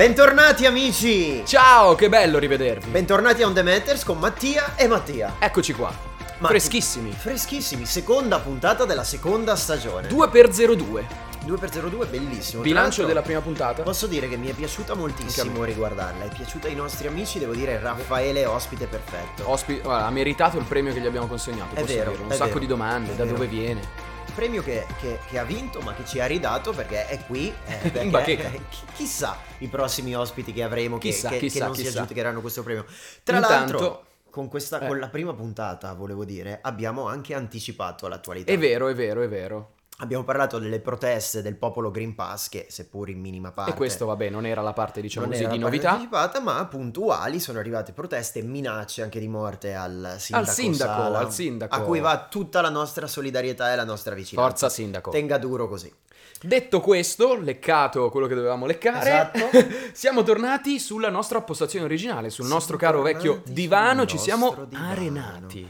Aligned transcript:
Bentornati 0.00 0.64
amici! 0.64 1.42
Ciao, 1.44 1.94
che 1.94 2.08
bello 2.08 2.38
rivedervi. 2.38 2.88
Bentornati 2.88 3.42
a 3.42 3.46
On 3.46 3.52
The 3.52 3.62
Matters 3.62 4.02
con 4.02 4.18
Mattia 4.18 4.74
e 4.74 4.86
Mattia. 4.88 5.36
Eccoci 5.38 5.74
qua. 5.74 5.92
Ma- 6.38 6.48
Freschissimi. 6.48 7.12
Freschissimi, 7.12 7.84
seconda 7.84 8.38
puntata 8.38 8.86
della 8.86 9.04
seconda 9.04 9.54
stagione. 9.56 10.08
2x02. 10.08 11.04
2x02, 11.44 12.08
bellissimo. 12.08 12.62
Tra 12.62 12.70
Bilancio 12.70 12.80
l'altro, 12.80 13.06
della 13.08 13.20
prima 13.20 13.40
puntata. 13.42 13.82
Posso 13.82 14.06
dire 14.06 14.26
che 14.26 14.38
mi 14.38 14.48
è 14.48 14.54
piaciuta 14.54 14.94
moltissimo 14.94 15.60
a 15.60 15.66
riguardarla, 15.66 16.24
è 16.24 16.28
piaciuta 16.34 16.68
ai 16.68 16.74
nostri 16.74 17.06
amici, 17.06 17.38
devo 17.38 17.52
dire 17.52 17.78
Raffaele 17.78 18.40
è 18.40 18.48
ospite 18.48 18.86
perfetto. 18.86 19.50
Ospi- 19.50 19.80
guarda, 19.82 20.06
ha 20.06 20.10
meritato 20.10 20.56
il 20.56 20.64
premio 20.64 20.94
che 20.94 21.00
gli 21.00 21.06
abbiamo 21.06 21.26
consegnato. 21.26 21.74
È 21.74 21.80
posso 21.80 21.92
vero, 21.92 22.10
dirlo. 22.12 22.24
Un 22.24 22.30
è 22.30 22.36
sacco 22.36 22.48
vero, 22.48 22.60
di 22.60 22.66
domande, 22.66 23.12
è 23.12 23.16
da 23.16 23.24
vero. 23.24 23.36
dove 23.36 23.48
viene. 23.48 24.08
Premio 24.40 24.62
che, 24.62 24.86
che- 25.02 25.18
che 25.28 25.38
ha 25.38 25.44
vinto 25.44 25.82
ma 25.82 25.92
che 25.92 26.06
ci 26.06 26.18
ha 26.18 26.24
ridato 26.24 26.72
perché 26.72 27.06
è 27.08 27.22
qui. 27.26 27.52
eh, 27.66 27.90
perché- 28.08 28.38
chi- 28.70 28.84
chissà 28.94 29.36
i 29.58 29.68
prossimi 29.68 30.16
ospiti 30.16 30.54
che 30.54 30.62
avremo 30.62 30.96
che, 30.96 31.10
Chissà, 31.10 31.28
che- 31.28 31.40
che 31.40 31.48
chissà, 31.48 31.66
non 31.66 31.74
si 31.74 31.86
aggiudicheranno 31.86 32.40
questo 32.40 32.62
premio. 32.62 32.86
Tra 33.22 33.36
Intanto- 33.36 33.72
l'altro, 33.78 34.06
con, 34.30 34.48
questa, 34.48 34.80
Eh. 34.80 34.86
con 34.86 34.98
la 34.98 35.10
prima 35.10 35.34
puntata, 35.34 35.92
volevo 35.92 36.24
dire, 36.24 36.58
abbiamo 36.62 37.06
anche 37.06 37.34
anticipato 37.34 38.06
all'attualità. 38.06 38.50
È 38.50 38.56
vero, 38.56 38.88
è 38.88 38.94
vero, 38.94 39.20
è 39.20 39.28
vero. 39.28 39.72
Abbiamo 40.00 40.24
parlato 40.24 40.58
delle 40.58 40.80
proteste 40.80 41.42
del 41.42 41.56
popolo 41.56 41.90
Green 41.90 42.14
Pass, 42.14 42.48
che 42.48 42.66
seppur 42.68 43.10
in 43.10 43.20
minima 43.20 43.50
parte. 43.52 43.72
E 43.72 43.74
questo, 43.74 44.06
vabbè, 44.06 44.30
non 44.30 44.46
era 44.46 44.62
la 44.62 44.72
parte, 44.72 45.00
diciamo 45.00 45.26
così, 45.26 45.46
di 45.46 45.58
novità. 45.58 45.90
anticipata, 45.90 46.40
ma 46.40 46.64
puntuali 46.66 47.38
sono 47.38 47.58
arrivate 47.58 47.92
proteste 47.92 48.38
e 48.38 48.42
minacce 48.42 49.02
anche 49.02 49.20
di 49.20 49.28
morte 49.28 49.74
al 49.74 50.16
sindaco. 50.18 50.50
sindaco, 50.50 51.02
Sala, 51.02 51.18
al 51.18 51.32
sindaco. 51.32 51.74
A 51.74 51.80
cui 51.80 52.00
va 52.00 52.26
tutta 52.30 52.60
la 52.60 52.70
nostra 52.70 53.06
solidarietà 53.06 53.72
e 53.72 53.76
la 53.76 53.84
nostra 53.84 54.14
vicinanza. 54.14 54.50
Forza 54.50 54.68
sindaco. 54.68 55.10
Tenga 55.10 55.38
duro 55.38 55.68
così. 55.68 55.92
Detto 56.42 56.80
questo, 56.80 57.36
leccato 57.38 58.08
quello 58.08 58.26
che 58.26 58.34
dovevamo 58.34 58.64
leccare, 58.64 59.10
Esatto. 59.10 59.58
siamo 59.92 60.22
tornati 60.22 60.78
sulla 60.78 61.10
nostra 61.10 61.42
postazione 61.42 61.84
originale, 61.84 62.30
sul 62.30 62.44
Siamo 62.46 62.54
nostro 62.58 62.78
caro 62.78 63.02
vecchio 63.02 63.42
divano, 63.44 64.06
ci 64.06 64.16
siamo 64.16 64.56
divano. 64.66 64.90
arenati. 64.90 65.68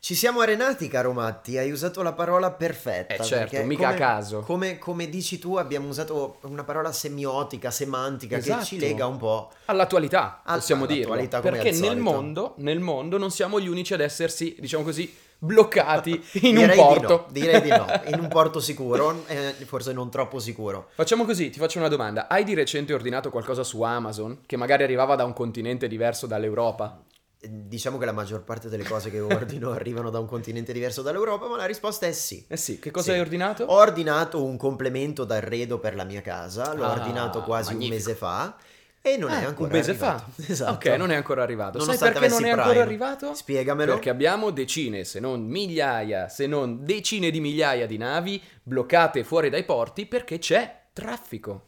Ci 0.00 0.14
siamo 0.14 0.40
arenati, 0.40 0.86
caro 0.86 1.12
Matti, 1.12 1.58
hai 1.58 1.72
usato 1.72 2.02
la 2.02 2.12
parola 2.12 2.52
perfetta. 2.52 3.14
Eh, 3.14 3.22
certo, 3.24 3.62
mica 3.64 3.88
a 3.88 3.92
come- 3.92 3.98
caso. 3.98 4.40
Come, 4.40 4.78
come 4.78 5.08
dici 5.08 5.40
tu, 5.40 5.56
abbiamo 5.56 5.88
usato 5.88 6.38
una 6.42 6.62
parola 6.62 6.92
semiotica, 6.92 7.70
semantica, 7.72 8.36
che 8.36 8.42
Esatto. 8.42 8.64
ci 8.64 8.78
lega 8.78 9.06
un 9.06 9.16
po'. 9.18 9.50
All'attualità, 9.66 10.42
Al- 10.44 10.60
possiamo 10.60 10.86
come 10.86 11.26
Perché 11.26 11.72
nel 11.72 11.96
mondo, 11.96 12.54
nel 12.58 12.78
mondo 12.78 13.18
non 13.18 13.30
siamo 13.32 13.58
gli 13.60 13.66
unici 13.66 13.92
ad 13.92 14.00
essersi, 14.00 14.54
diciamo 14.60 14.84
così, 14.84 15.12
bloccati 15.36 16.10
in 16.42 16.54
Direi 16.54 16.78
un 16.78 16.84
porto. 16.84 17.26
Di 17.30 17.40
no, 17.40 17.46
direi 17.46 17.62
di 17.62 17.68
no, 17.68 17.86
in 18.06 18.20
un 18.20 18.28
porto 18.28 18.60
sicuro, 18.60 19.24
eh, 19.26 19.52
forse 19.66 19.92
non 19.92 20.10
troppo 20.10 20.38
sicuro. 20.38 20.88
Facciamo 20.94 21.24
così, 21.24 21.50
ti 21.50 21.58
faccio 21.58 21.78
una 21.80 21.88
domanda. 21.88 22.28
Hai 22.28 22.44
di 22.44 22.54
recente 22.54 22.94
ordinato 22.94 23.30
qualcosa 23.30 23.64
su 23.64 23.82
Amazon 23.82 24.42
che 24.46 24.56
magari 24.56 24.84
arrivava 24.84 25.16
da 25.16 25.24
un 25.24 25.32
continente 25.32 25.88
diverso 25.88 26.26
dall'Europa? 26.26 27.02
Diciamo 27.40 27.98
che 27.98 28.04
la 28.04 28.10
maggior 28.12 28.42
parte 28.42 28.68
delle 28.68 28.82
cose 28.82 29.10
che 29.10 29.20
ordino 29.20 29.70
arrivano 29.72 30.10
da 30.10 30.18
un 30.18 30.26
continente 30.26 30.72
diverso 30.72 31.02
dall'Europa, 31.02 31.46
ma 31.46 31.56
la 31.56 31.66
risposta 31.66 32.06
è 32.06 32.12
sì. 32.12 32.44
Eh 32.48 32.56
sì, 32.56 32.80
che 32.80 32.90
cosa 32.90 33.06
Sì. 33.06 33.10
hai 33.12 33.20
ordinato? 33.20 33.62
Ho 33.64 33.76
ordinato 33.76 34.42
un 34.44 34.56
complemento 34.56 35.24
d'arredo 35.24 35.78
per 35.78 35.94
la 35.94 36.02
mia 36.04 36.20
casa, 36.20 36.74
l'ho 36.74 36.84
Ah, 36.84 36.90
ordinato 36.92 37.42
quasi 37.42 37.74
magnifico. 37.74 37.92
un 37.94 37.98
mese 38.00 38.14
fa 38.16 38.56
e 39.00 39.16
non 39.16 39.30
è 39.30 39.44
Ah, 39.44 39.46
ancora 39.46 39.68
un 39.70 39.76
mese 39.76 39.90
arrivato. 39.92 40.24
fa. 40.42 40.52
Esatto. 40.52 40.72
Ok, 40.88 40.96
non 40.98 41.10
è 41.12 41.14
ancora 41.14 41.42
arrivato. 41.44 41.78
Sai 41.78 41.86
Nonostante 41.86 42.18
perché 42.18 42.34
non 42.34 42.44
è 42.44 42.48
ancora 42.50 42.68
Prime. 42.70 42.82
arrivato? 42.82 43.34
Spiegamelo. 43.34 43.92
Perché 43.92 44.10
abbiamo 44.10 44.50
decine, 44.50 45.04
se 45.04 45.20
non 45.20 45.44
migliaia, 45.46 46.28
se 46.28 46.48
non 46.48 46.84
decine 46.84 47.30
di 47.30 47.38
migliaia 47.38 47.86
di 47.86 47.98
navi 47.98 48.42
bloccate 48.64 49.22
fuori 49.22 49.48
dai 49.48 49.64
porti 49.64 50.06
perché 50.06 50.38
c'è 50.40 50.86
traffico. 50.92 51.66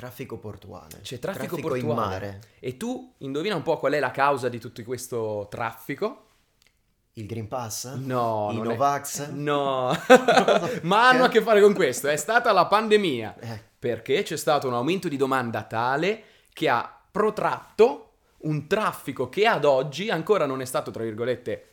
Traffico 0.00 0.38
portuale. 0.38 1.00
C'è 1.02 1.18
traffico, 1.18 1.56
in 1.56 1.60
portuale. 1.62 1.94
mare. 1.94 2.40
E 2.58 2.78
tu 2.78 3.12
indovina 3.18 3.54
un 3.54 3.62
po' 3.62 3.76
qual 3.78 3.92
è 3.92 3.98
la 4.00 4.10
causa 4.10 4.48
di 4.48 4.58
tutto 4.58 4.82
questo 4.82 5.46
traffico? 5.50 6.24
Il 7.14 7.26
Green 7.26 7.48
Pass? 7.48 7.92
No, 7.96 8.48
I 8.50 8.56
non 8.56 8.64
è- 8.64 8.68
Novax? 8.70 9.28
No, 9.28 9.94
ma 10.84 11.08
hanno 11.10 11.24
a 11.24 11.28
che 11.28 11.42
fare 11.42 11.60
con 11.60 11.74
questo. 11.74 12.08
È 12.08 12.16
stata 12.16 12.50
la 12.52 12.64
pandemia. 12.64 13.36
Eh, 13.38 13.62
Perché 13.78 14.22
c'è 14.22 14.38
stato 14.38 14.66
un 14.68 14.72
aumento 14.74 15.06
di 15.08 15.18
domanda 15.18 15.64
tale 15.64 16.22
che 16.52 16.70
ha 16.70 16.98
protratto 17.10 18.12
un 18.38 18.66
traffico 18.66 19.28
che 19.28 19.46
ad 19.46 19.66
oggi 19.66 20.08
ancora 20.08 20.46
non 20.46 20.62
è 20.62 20.64
stato, 20.64 20.90
tra 20.90 21.02
virgolette, 21.02 21.66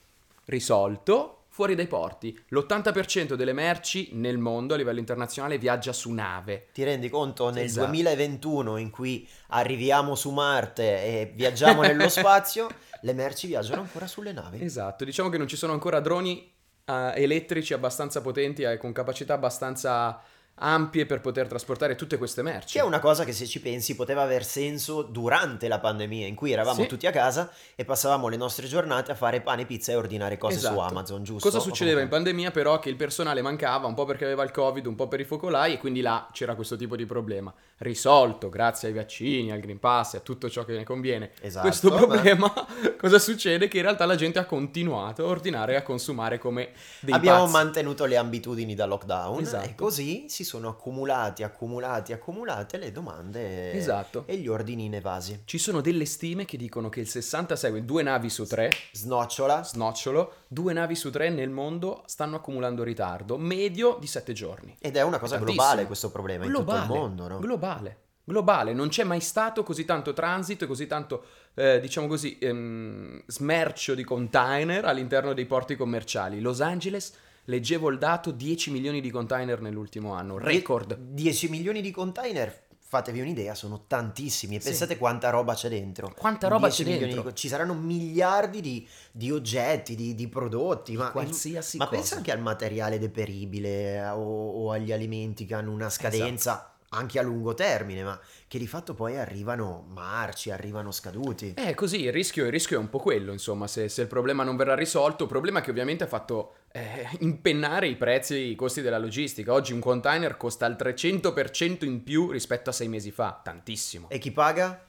risolto 0.46 1.37
fuori 1.58 1.74
dai 1.74 1.88
porti. 1.88 2.40
L'80% 2.50 3.34
delle 3.34 3.52
merci 3.52 4.10
nel 4.12 4.38
mondo 4.38 4.76
a 4.76 4.78
livello 4.78 5.00
internazionale 5.00 5.58
viaggia 5.58 5.92
su 5.92 6.12
nave. 6.12 6.68
ti 6.72 6.84
rendi 6.84 7.10
conto 7.10 7.50
nel 7.50 7.64
Esatto. 7.64 7.88
2021 7.88 8.78
in 8.78 8.92
cui 8.92 9.28
arriviamo 9.48 10.14
su 10.14 10.30
Marte 10.30 10.84
e 11.04 11.32
viaggiamo 11.34 11.82
nello 11.82 12.10
spazio, 12.14 12.68
le 13.02 13.14
merci 13.14 13.48
viaggiano 13.48 13.82
ancora 13.82 14.06
sulle 14.06 14.34
navi. 14.34 14.64
Esatto, 14.64 15.04
diciamo 15.04 15.30
che 15.30 15.40
non 15.40 15.48
ci 15.48 15.56
sono 15.56 15.74
ancora 15.74 16.00
droni 16.00 16.48
eh, 16.86 17.14
elettrici 17.16 17.74
abbastanza 17.74 18.22
potenti 18.22 18.62
e 18.62 18.78
con 18.78 18.92
capacità 18.92 19.34
abbastanza 19.34 20.22
ampie 20.60 21.06
per 21.06 21.22
poter 21.22 21.48
trasportare 21.48 21.96
tutte 21.96 22.18
queste 22.18 22.42
merci. 22.42 22.74
Che 22.78 22.80
è 22.80 22.84
una 22.86 23.00
cosa 23.00 23.24
che 23.24 23.32
se 23.34 23.46
ci 23.46 23.60
pensi 23.60 23.96
poteva 23.96 24.24
aver 24.24 24.44
senso 24.44 25.02
durante 25.04 25.68
la 25.68 25.80
pandemia 25.80 26.26
in 26.28 26.36
cui 26.36 26.52
eravamo 26.52 26.82
Sì. 26.82 26.88
tutti 26.88 27.06
a 27.08 27.12
casa 27.12 27.52
e 27.76 27.86
passavamo 27.86 28.28
le 28.28 28.38
nostre 28.38 28.68
giornate 28.68 29.12
a 29.12 29.16
fare 29.16 29.42
pane, 29.42 29.66
pizza 29.66 29.92
e 29.92 29.96
ordinare 29.96 30.38
cose 30.38 30.58
su 30.58 30.66
Esatto. 30.66 30.82
Amazon, 30.82 31.24
giusto? 31.24 31.48
Cosa 31.50 31.60
succedeva 31.62 32.02
in 32.02 32.08
pandemia 32.08 32.52
però? 32.52 32.80
Che 32.80 32.90
il 32.90 32.96
personale 32.96 33.42
mancava 33.42 33.88
un 33.88 33.94
po' 33.94 34.06
perché 34.06 34.26
aveva 34.26 34.44
il 34.44 34.52
covid, 34.52 34.86
un 34.86 34.96
po' 34.96 35.08
per 35.08 35.20
i 35.20 35.26
focolai 35.26 35.74
e 35.74 35.78
quindi 35.78 36.02
là 36.02 36.28
c'era 36.32 36.56
questo 36.56 36.76
tipo 36.76 36.96
di 36.96 37.06
problema. 37.06 37.54
Risolto 37.80 38.50
grazie 38.50 38.88
ai 38.88 38.94
vaccini, 38.96 39.52
al 39.52 39.60
Green 39.60 39.80
Pass 39.80 40.16
e 40.16 40.18
a 40.18 40.22
tutto 40.22 40.50
ciò 40.50 40.66
che 40.66 40.74
ne 40.76 40.84
conviene. 40.84 41.32
Esatto, 41.42 41.68
questo 41.68 41.90
ma- 41.92 41.96
problema, 41.98 42.52
cosa 43.00 43.20
succede? 43.20 43.68
Che 43.68 43.78
in 43.78 43.84
realtà 43.84 44.06
la 44.06 44.16
gente 44.16 44.40
ha 44.40 44.46
continuato 44.46 45.24
a 45.24 45.28
ordinare 45.28 45.74
e 45.74 45.76
a 45.76 45.84
consumare 45.84 46.40
come 46.40 46.72
dei 47.02 47.14
Abbiamo 47.14 47.42
pazzi. 47.44 47.54
mantenuto 47.54 48.06
le 48.06 48.18
abitudini 48.18 48.74
da 48.74 48.86
lockdown 48.86 49.42
Esatto. 49.42 49.70
e 49.70 49.76
così 49.76 50.26
si 50.28 50.44
sono 50.48 50.70
accumulati, 50.70 51.44
accumulati, 51.44 52.14
accumulate 52.14 52.78
le 52.78 52.92
domande 52.92 53.74
Esatto. 53.74 54.24
e 54.26 54.38
gli 54.38 54.48
ordini 54.48 54.86
inevasi. 54.86 55.42
Ci 55.46 55.58
sono 55.58 55.82
delle 55.82 56.06
stime 56.06 56.46
che 56.46 56.58
dicono 56.58 56.90
che 56.90 57.02
il 57.02 57.08
66, 57.08 57.84
due 57.86 58.02
navi 58.04 58.30
su 58.30 58.46
tre, 58.46 58.72
Snocciola, 58.94 59.64
snocciolo, 59.64 60.34
due 60.48 60.74
navi 60.74 60.96
su 60.96 61.12
tre 61.12 61.30
nel 61.30 61.50
mondo 61.50 62.04
stanno 62.06 62.38
accumulando 62.38 62.84
ritardo, 62.84 63.38
medio 63.38 63.98
di 64.00 64.08
7 64.08 64.34
giorni. 64.34 64.76
ed 64.80 64.96
è 64.96 65.02
una 65.04 65.20
cosa 65.20 65.36
Tantissimo. 65.38 65.64
globale 65.64 65.86
questo 65.86 66.10
problema 66.10 66.46
in 66.46 66.52
tutto 66.52 66.62
il 66.62 66.66
Globale, 66.78 66.88
mondo, 67.00 67.28
no? 67.28 67.40
Globale. 67.40 67.98
Globale, 68.24 68.74
non 68.74 68.90
c'è 68.90 69.04
mai 69.06 69.22
stato 69.22 69.64
così 69.64 69.86
tanto 69.86 70.12
transito 70.12 70.66
e 70.66 70.68
così 70.68 70.86
tanto, 70.86 71.24
eh, 71.54 71.80
diciamo 71.80 72.08
così, 72.08 72.38
ehm, 72.40 73.24
smercio 73.26 73.96
di 73.96 74.04
container 74.04 74.84
all'interno 74.84 75.34
dei 75.34 75.46
porti 75.46 75.78
commerciali. 75.78 76.42
Los 76.42 76.60
Angeles, 76.60 77.14
leggevo 77.48 77.90
il 77.90 77.98
dato, 77.98 78.32
10 78.32 78.72
milioni 78.72 79.02
di 79.02 79.10
container 79.10 79.62
nell'ultimo 79.62 80.14
anno, 80.14 80.38
record. 80.38 80.96
10 80.96 81.50
milioni 81.50 81.82
di 81.82 81.92
container, 81.92 82.66
fatevi 82.80 83.22
un'idea, 83.22 83.56
sono 83.56 83.86
tantissimi 83.88 84.56
e 84.56 84.60
Sì. 84.60 84.70
pensate 84.70 84.98
quanta 84.98 85.30
roba 85.30 85.54
c'è 85.54 85.70
dentro. 85.70 86.14
Quanta 86.16 86.48
roba 86.48 86.68
10 86.68 86.84
c'è 86.84 86.98
dentro? 87.00 87.24
di 87.24 87.36
ci 87.36 87.48
saranno 87.48 87.74
miliardi 87.74 88.62
di, 88.62 88.88
di 89.12 89.32
oggetti, 89.32 89.96
di, 89.96 90.14
di 90.16 90.28
prodotti, 90.28 90.96
ma, 90.96 91.12
qualsiasi 91.12 91.78
ma 91.78 91.86
cosa. 91.86 91.98
pensa 91.98 92.16
anche 92.16 92.32
al 92.32 92.40
materiale 92.40 93.00
deperibile 93.00 93.96
eh, 93.96 94.10
o, 94.10 94.52
o 94.52 94.72
agli 94.72 94.92
alimenti 94.92 95.46
che 95.46 95.56
hanno 95.56 95.72
una 95.72 95.90
scadenza 95.90 96.72
anche 96.98 97.20
a 97.20 97.22
lungo 97.22 97.54
termine, 97.54 98.04
ma 98.04 98.20
che 98.48 98.58
di 98.58 98.68
fatto 98.68 98.94
poi 98.94 99.18
arrivano 99.18 99.86
marci, 99.88 100.52
arrivano 100.52 100.92
scaduti. 100.92 101.54
Eh, 101.56 101.74
così 101.74 102.04
il 102.04 102.12
rischio, 102.12 102.46
il 102.46 102.52
rischio 102.52 102.78
è 102.78 102.80
un 102.80 102.90
po' 102.90 103.00
quello, 103.00 103.32
insomma, 103.32 103.68
se, 103.68 103.88
se 103.88 104.02
il 104.02 104.08
problema 104.08 104.44
non 104.44 104.56
verrà 104.56 104.76
risolto, 104.76 105.26
problema 105.28 105.62
che 105.62 105.70
ovviamente 105.70 106.04
ha 106.04 106.08
fatto 106.08 106.56
eh, 106.72 107.08
impennare 107.20 107.88
i 107.88 107.96
prezzi 107.96 108.34
e 108.34 108.48
i 108.50 108.56
costi 108.56 108.82
della 108.82 108.98
logistica. 108.98 109.54
Oggi 109.54 109.74
un 109.74 109.80
container 109.80 110.38
costa 110.38 110.66
il 110.66 110.76
300% 110.78 111.86
in 111.86 112.04
più 112.04 112.32
rispetto 112.32 112.70
a 112.70 112.74
sei 112.74 112.88
mesi 112.88 113.12
fa, 113.12 113.40
tantissimo. 113.44 114.10
E 114.10 114.18
chi 114.18 114.32
paga? 114.32 114.84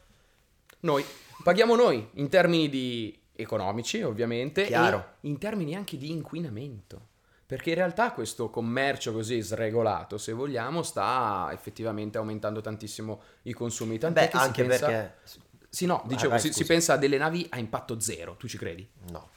Noi 0.81 1.05
paghiamo 1.43 1.75
noi 1.75 2.09
in 2.15 2.29
termini 2.29 2.69
di 2.69 3.19
economici, 3.35 4.03
ovviamente, 4.03 4.65
Chiaro. 4.65 4.99
e 5.21 5.29
in 5.29 5.39
termini 5.39 5.77
anche 5.77 5.97
di 5.97 6.11
inquinamento. 6.11 7.08
Perché 7.49 7.71
in 7.71 7.77
realtà 7.77 8.13
questo 8.13 8.51
commercio 8.51 9.11
così 9.11 9.41
sregolato, 9.41 10.19
se 10.19 10.33
vogliamo, 10.35 10.83
sta 10.83 11.49
effettivamente 11.51 12.19
aumentando 12.19 12.61
tantissimo 12.61 13.23
i 13.45 13.55
consumi. 13.55 13.97
Tant'è 13.97 14.29
Beh, 14.31 14.39
anche 14.39 14.65
pensa- 14.67 14.87
perché... 14.87 15.15
Sì, 15.71 15.87
no, 15.87 15.97
Vai, 16.05 16.09
dicevo, 16.09 16.29
vai, 16.33 16.41
si, 16.41 16.53
si 16.53 16.67
pensa 16.67 16.93
a 16.93 16.97
delle 16.99 17.17
navi 17.17 17.47
a 17.49 17.59
impatto 17.59 17.99
zero, 18.01 18.35
tu 18.37 18.49
ci 18.49 18.59
credi? 18.59 18.87
No. 19.13 19.31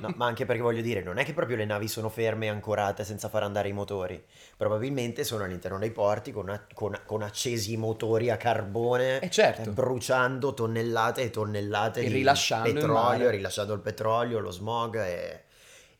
No, 0.00 0.12
ma 0.16 0.24
anche 0.24 0.46
perché 0.46 0.62
voglio 0.62 0.80
dire, 0.80 1.02
non 1.02 1.18
è 1.18 1.24
che 1.26 1.34
proprio 1.34 1.56
le 1.58 1.66
navi 1.66 1.88
sono 1.88 2.08
ferme 2.08 2.46
e 2.46 2.48
ancorate 2.48 3.04
senza 3.04 3.28
far 3.28 3.42
andare 3.42 3.68
i 3.68 3.72
motori. 3.72 4.20
Probabilmente 4.56 5.22
sono 5.22 5.44
all'interno 5.44 5.78
dei 5.78 5.90
porti 5.90 6.32
con, 6.32 6.48
a- 6.48 6.66
con- 6.72 6.98
con 7.04 7.20
accesi 7.20 7.74
i 7.74 7.76
motori 7.76 8.30
a 8.30 8.38
carbone, 8.38 9.20
Eh, 9.20 9.28
certo. 9.30 9.68
eh, 9.68 9.72
bruciando 9.72 10.54
tonnellate 10.54 11.20
e 11.20 11.30
tonnellate 11.30 12.00
E 12.00 12.04
di 12.08 12.14
rilasciando 12.14 12.72
petrolio, 12.72 13.28
rilasciando 13.28 13.74
il 13.74 13.80
petrolio, 13.80 14.38
lo 14.40 14.50
smog 14.50 14.96
e, 14.96 15.44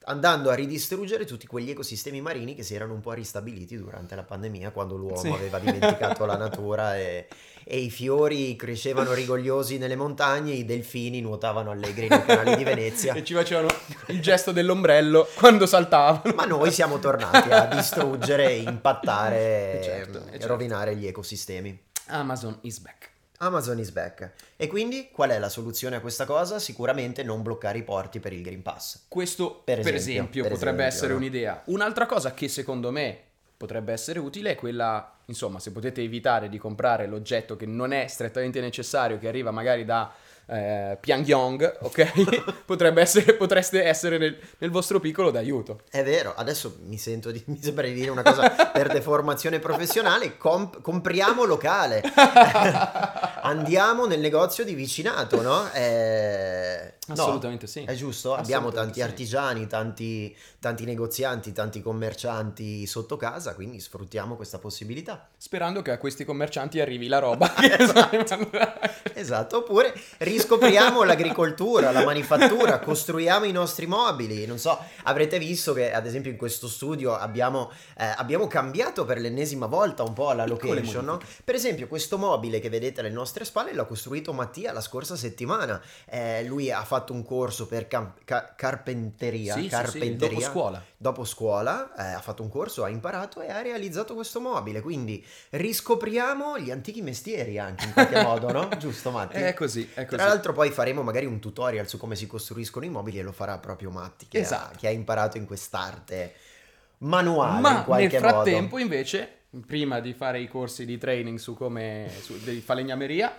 andando 0.04 0.50
a 0.50 0.54
ridistruggere 0.54 1.25
tutti 1.25 1.46
quegli 1.46 1.70
ecosistemi 1.70 2.20
marini 2.20 2.54
che 2.54 2.62
si 2.62 2.75
erano 2.75 2.94
un 2.94 3.00
po' 3.00 3.12
ristabiliti 3.12 3.76
durante 3.76 4.14
la 4.14 4.22
pandemia, 4.22 4.70
quando 4.70 4.96
l'uomo 4.96 5.16
Sì. 5.16 5.28
aveva 5.28 5.58
dimenticato 5.58 6.25
la 6.25 6.37
natura 6.38 6.96
e, 6.99 7.26
e 7.64 7.78
i 7.78 7.90
fiori 7.90 8.56
crescevano 8.56 9.12
rigogliosi 9.12 9.78
nelle 9.78 9.96
montagne, 9.96 10.52
i 10.52 10.64
delfini 10.64 11.20
nuotavano 11.20 11.70
allegri 11.70 12.08
nei 12.08 12.25
canali 12.25 12.56
di 12.56 12.64
Venezia. 12.64 13.14
E 13.22 13.25
ci 13.25 13.34
facevano 13.34 13.69
il 14.08 14.20
gesto 14.20 14.52
dell'ombrello 14.52 15.28
quando 15.37 15.66
saltavano. 15.66 16.34
Ma 16.34 16.44
noi 16.44 16.70
siamo 16.72 16.99
tornati 16.99 17.50
a 17.50 17.66
distruggere, 17.66 18.52
impattare 18.54 19.81
certo, 19.84 20.19
e 20.26 20.31
certo. 20.32 20.46
rovinare 20.49 20.96
gli 20.96 21.06
ecosistemi. 21.06 21.78
Amazon 22.06 22.58
is 22.62 22.78
back. 22.81 23.10
Amazon 23.43 23.79
is 23.81 23.91
back. 23.91 24.31
E 24.56 24.69
quindi 24.69 25.11
qual 25.12 25.31
è 25.31 25.39
la 25.39 25.49
soluzione 25.49 25.97
a 25.97 26.00
questa 26.00 26.25
cosa? 26.25 26.61
Sicuramente 26.61 27.25
non 27.25 27.43
bloccare 27.43 27.79
i 27.79 27.83
porti 27.83 28.21
per 28.21 28.33
il 28.33 28.41
Green 28.41 28.62
Pass. 28.62 29.06
Questo, 29.09 29.62
Per 29.65 29.81
per 29.81 29.94
esempio, 29.94 30.12
esempio, 30.12 30.43
per 30.44 30.53
potrebbe 30.53 30.87
esempio, 30.87 30.97
essere 30.97 31.12
no? 31.12 31.19
un'idea. 31.19 31.62
Un'altra 31.67 32.06
cosa 32.06 32.35
che 32.35 32.49
secondo 32.49 32.93
me 32.93 33.19
potrebbe 33.56 33.93
essere 33.93 34.21
utile 34.21 34.53
è 34.53 34.55
quella, 34.55 35.19
insomma, 35.27 35.59
se 35.59 35.73
potete 35.73 36.03
evitare 36.03 36.49
di 36.49 36.59
comprare 36.59 37.06
l'oggetto 37.06 37.56
che 37.56 37.67
non 37.67 37.93
è 37.93 38.06
strettamente 38.06 38.61
necessario, 38.61 39.19
che 39.19 39.27
arriva 39.27 39.50
magari 39.50 39.85
da 39.85 40.12
eh, 40.47 40.99
Pyongyang, 41.00 41.79
ok? 41.81 42.62
potrebbe 42.67 43.00
essere, 43.00 43.35
potreste 43.35 43.85
essere 43.85 44.19
nel, 44.19 44.38
nel 44.59 44.71
vostro 44.71 45.00
piccolo 45.00 45.31
d'aiuto. 45.31 45.83
È 45.91 46.03
vero, 46.03 46.35
adesso 46.35 46.79
mi 46.87 46.99
sento 46.99 47.31
di, 47.31 47.43
mi 47.47 47.61
sembra 47.61 47.87
di 47.87 47.95
dire 47.95 48.11
una 48.11 48.23
cosa 48.23 48.50
per 48.50 48.88
deformazione 48.93 49.59
professionale, 49.59 50.37
comp- 50.37 50.81
compriamo 50.81 51.45
locale. 51.45 52.03
Andiamo 53.44 54.06
nel 54.06 54.21
negozio 54.21 54.65
di 54.65 54.75
vicinato, 54.75 55.43
no? 55.43 55.69
Eh, 55.73 56.94
no, 57.14 57.23
Assolutamente 57.23 57.67
sì. 57.67 57.85
È 57.85 57.94
giusto? 57.94 58.35
Abbiamo 58.35 58.70
tanti 58.70 58.94
sì. 58.94 59.03
artigiani, 59.03 59.67
tanti, 59.67 60.37
tanti 60.59 60.85
negozianti, 60.85 61.53
tanti 61.53 61.81
commercianti 61.81 62.87
sotto 62.87 63.17
casa, 63.17 63.55
quindi 63.55 63.81
sfruttiamo 63.81 64.37
questa 64.37 64.59
possibilità. 64.59 65.29
Sperando 65.37 65.82
che 65.82 65.91
a 65.91 65.99
questi 65.99 66.25
commercianti 66.25 66.81
arrivi 66.81 67.09
la 67.09 67.19
roba. 67.19 67.53
Esatto, 69.14 69.59
oppure 69.59 69.93
riscopriamo 70.19 71.03
l'agricoltura, 71.05 71.91
la 71.91 72.05
manifattura, 72.05 72.79
costruiamo 72.79 73.44
i 73.44 73.53
nostri 73.53 73.87
mobili. 73.87 74.47
Non 74.47 74.59
so, 74.59 74.79
avrete 75.05 75.38
visto 75.38 75.73
che 75.73 75.93
ad 75.93 76.06
esempio 76.06 76.31
in 76.31 76.37
questo 76.37 76.69
studio 76.69 77.14
abbiamo, 77.14 77.70
eh, 77.97 78.12
abbiamo 78.17 78.47
cambiato 78.47 79.05
per 79.05 79.19
l'ennesima 79.19 79.67
volta 79.67 80.03
un 80.03 80.12
po' 80.12 80.32
la 80.32 80.47
location. 80.47 81.05
no? 81.05 81.20
Per 81.44 81.55
esempio, 81.55 81.87
questo 81.87 82.19
mobile 82.19 82.61
che 82.61 82.69
vedete 82.69 83.00
alle 83.00 83.11
nostre 83.11 83.44
spalle 83.44 83.73
l'ha 83.73 83.85
costruito 83.85 84.32
Mattia 84.32 84.73
la 84.73 84.81
scorsa 84.81 85.17
settimana. 85.17 85.81
Eh, 86.06 86.44
lui 86.44 86.70
ha 86.70 86.85
fatto 86.85 87.01
un 87.10 87.25
corso 87.25 87.66
per 87.66 87.88
cam- 87.88 88.14
ca- 88.25 88.54
carpenteria. 88.54 89.54
Sì, 89.54 89.62
sì, 89.62 89.64
sì, 89.64 89.70
carpenteria 89.70 90.28
dopo 90.37 90.40
scuola. 90.40 90.84
dopo 90.96 91.25
scuola 91.25 91.94
eh, 91.96 92.12
ha 92.12 92.20
fatto 92.20 92.43
un 92.43 92.49
corso, 92.49 92.84
ha 92.84 92.88
imparato 92.88 93.40
e 93.40 93.50
ha 93.50 93.60
realizzato 93.60 94.14
questo 94.14 94.40
mobile. 94.40 94.81
Quindi 94.81 95.25
riscopriamo 95.50 96.58
gli 96.58 96.70
antichi 96.70 97.02
mestieri 97.02 97.58
anche 97.58 97.84
in 97.87 97.93
qualche 97.93 98.16
modo, 98.22 98.52
no? 98.52 98.76
Giusto, 98.76 99.10
Matti? 99.10 99.40
È 99.40 99.54
così, 99.54 99.88
è 99.94 100.04
così. 100.04 100.16
Tra 100.16 100.26
l'altro 100.26 100.52
poi 100.52 100.70
faremo 100.70 101.02
magari 101.02 101.26
un 101.26 101.40
tutorial 101.40 101.88
su 101.88 101.99
come 101.99 102.14
si 102.14 102.26
costruiscono 102.26 102.84
i 102.84 102.90
mobili 102.90 103.19
e 103.19 103.22
lo 103.22 103.32
farà 103.32 103.58
proprio 103.58 103.90
Matti, 103.90 104.28
che, 104.28 104.38
Esatto. 104.38 104.75
ha, 104.75 104.78
che 104.78 104.87
ha 104.87 104.90
imparato 104.90 105.37
in 105.38 105.46
quest'arte 105.46 106.34
manuale 106.99 107.56
in 107.56 107.62
Ma 107.62 107.84
nel 107.96 108.10
frattempo, 108.10 108.76
modo. 108.76 108.82
invece, 108.82 109.28
prima 109.66 110.00
di 110.00 110.12
fare 110.14 110.40
i 110.40 110.49
corsi 110.49 110.84
di 110.84 110.99
training 110.99 111.38
su 111.38 111.54
come 111.54 112.08
su, 112.20 112.38
di 112.43 112.60
falegnameria, 112.60 113.34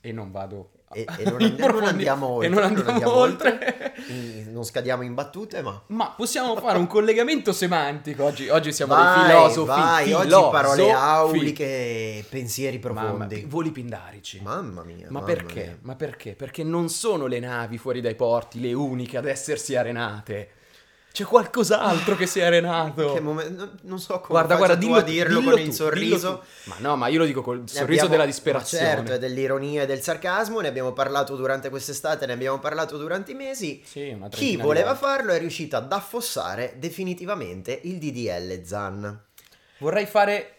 e 0.00 0.12
non 0.12 0.30
vado 0.30 0.70
E, 0.94 1.06
e 1.18 1.24
non, 1.28 1.42
and- 1.42 1.58
non 1.60 1.84
andiamo 1.84 2.26
oltre, 2.26 2.46
e 2.46 2.48
non 2.50 2.62
andiamo 2.86 3.12
oltre. 3.14 3.94
Mm, 4.10 4.52
non 4.52 4.64
scadiamo 4.64 5.02
in 5.02 5.14
battute, 5.14 5.60
ma... 5.62 5.82
Ma 5.88 6.10
possiamo 6.16 6.56
fare 6.56 6.78
un 6.78 6.86
collegamento 6.86 7.52
semantico. 7.52 8.24
Oggi, 8.24 8.48
oggi 8.48 8.72
siamo 8.72 8.94
vai, 8.94 9.26
dei 9.26 9.36
filosofi. 9.36 9.66
vai, 9.80 10.12
oggi 10.12 10.22
filosofi. 10.24 10.50
parole 10.50 10.92
auliche 10.92 11.64
e 11.64 12.24
pensieri 12.28 12.78
Mamma, 12.82 13.00
profondi. 13.02 13.44
voli 13.48 13.70
pindarici. 13.70 14.40
Mamma 14.42 14.82
mia. 14.84 15.06
Ma 15.08 15.20
mamma 15.20 15.24
perché? 15.26 15.62
mia. 15.62 15.78
Ma 15.82 15.94
perché? 15.96 16.32
Perché 16.34 16.62
non 16.62 16.88
sono 16.88 17.26
le 17.26 17.40
navi 17.40 17.78
fuori 17.78 18.00
dai 18.00 18.14
porti 18.14 18.60
le 18.60 18.72
uniche 18.72 19.16
ad 19.16 19.26
essersi 19.26 19.74
arenate. 19.76 20.48
C'è 21.14 21.22
qualcos'altro 21.22 22.16
che 22.16 22.26
si 22.26 22.40
è 22.40 22.42
arenato. 22.42 23.12
Che 23.12 23.20
momen- 23.20 23.78
non, 23.82 24.00
so 24.00 24.14
come 24.18 24.30
Guarda, 24.30 24.56
guarda, 24.56 24.74
dillo, 24.74 24.96
a 24.96 25.02
dirlo 25.02 25.38
dillo 25.38 25.50
con 25.52 25.60
tu, 25.60 25.66
il 25.68 25.72
sorriso. 25.72 26.42
Ma 26.64 26.74
no, 26.78 26.96
ma 26.96 27.06
io 27.06 27.18
lo 27.20 27.24
dico 27.24 27.40
col 27.40 27.60
Ne 27.60 27.68
sorriso 27.68 27.84
abbiamo- 28.06 28.08
della 28.08 28.24
disperazione. 28.24 28.84
certo, 28.84 29.12
è 29.12 29.18
dell'ironia 29.20 29.82
e 29.82 29.86
del 29.86 30.02
sarcasmo, 30.02 30.58
ne 30.58 30.66
abbiamo 30.66 30.92
parlato 30.92 31.36
durante 31.36 31.68
quest'estate, 31.68 32.26
ne 32.26 32.32
abbiamo 32.32 32.58
parlato 32.58 32.96
durante 32.98 33.30
i 33.30 33.36
mesi. 33.36 33.80
Sì, 33.86 34.16
Chi 34.30 34.56
voleva 34.56 34.96
farlo 34.96 35.30
è 35.32 35.38
riuscito 35.38 35.76
ad 35.76 35.92
affossare 35.92 36.74
definitivamente 36.78 37.78
il 37.84 37.98
DDL 37.98 38.64
Zan. 38.64 39.22
Vorrei 39.78 40.06
fare 40.06 40.53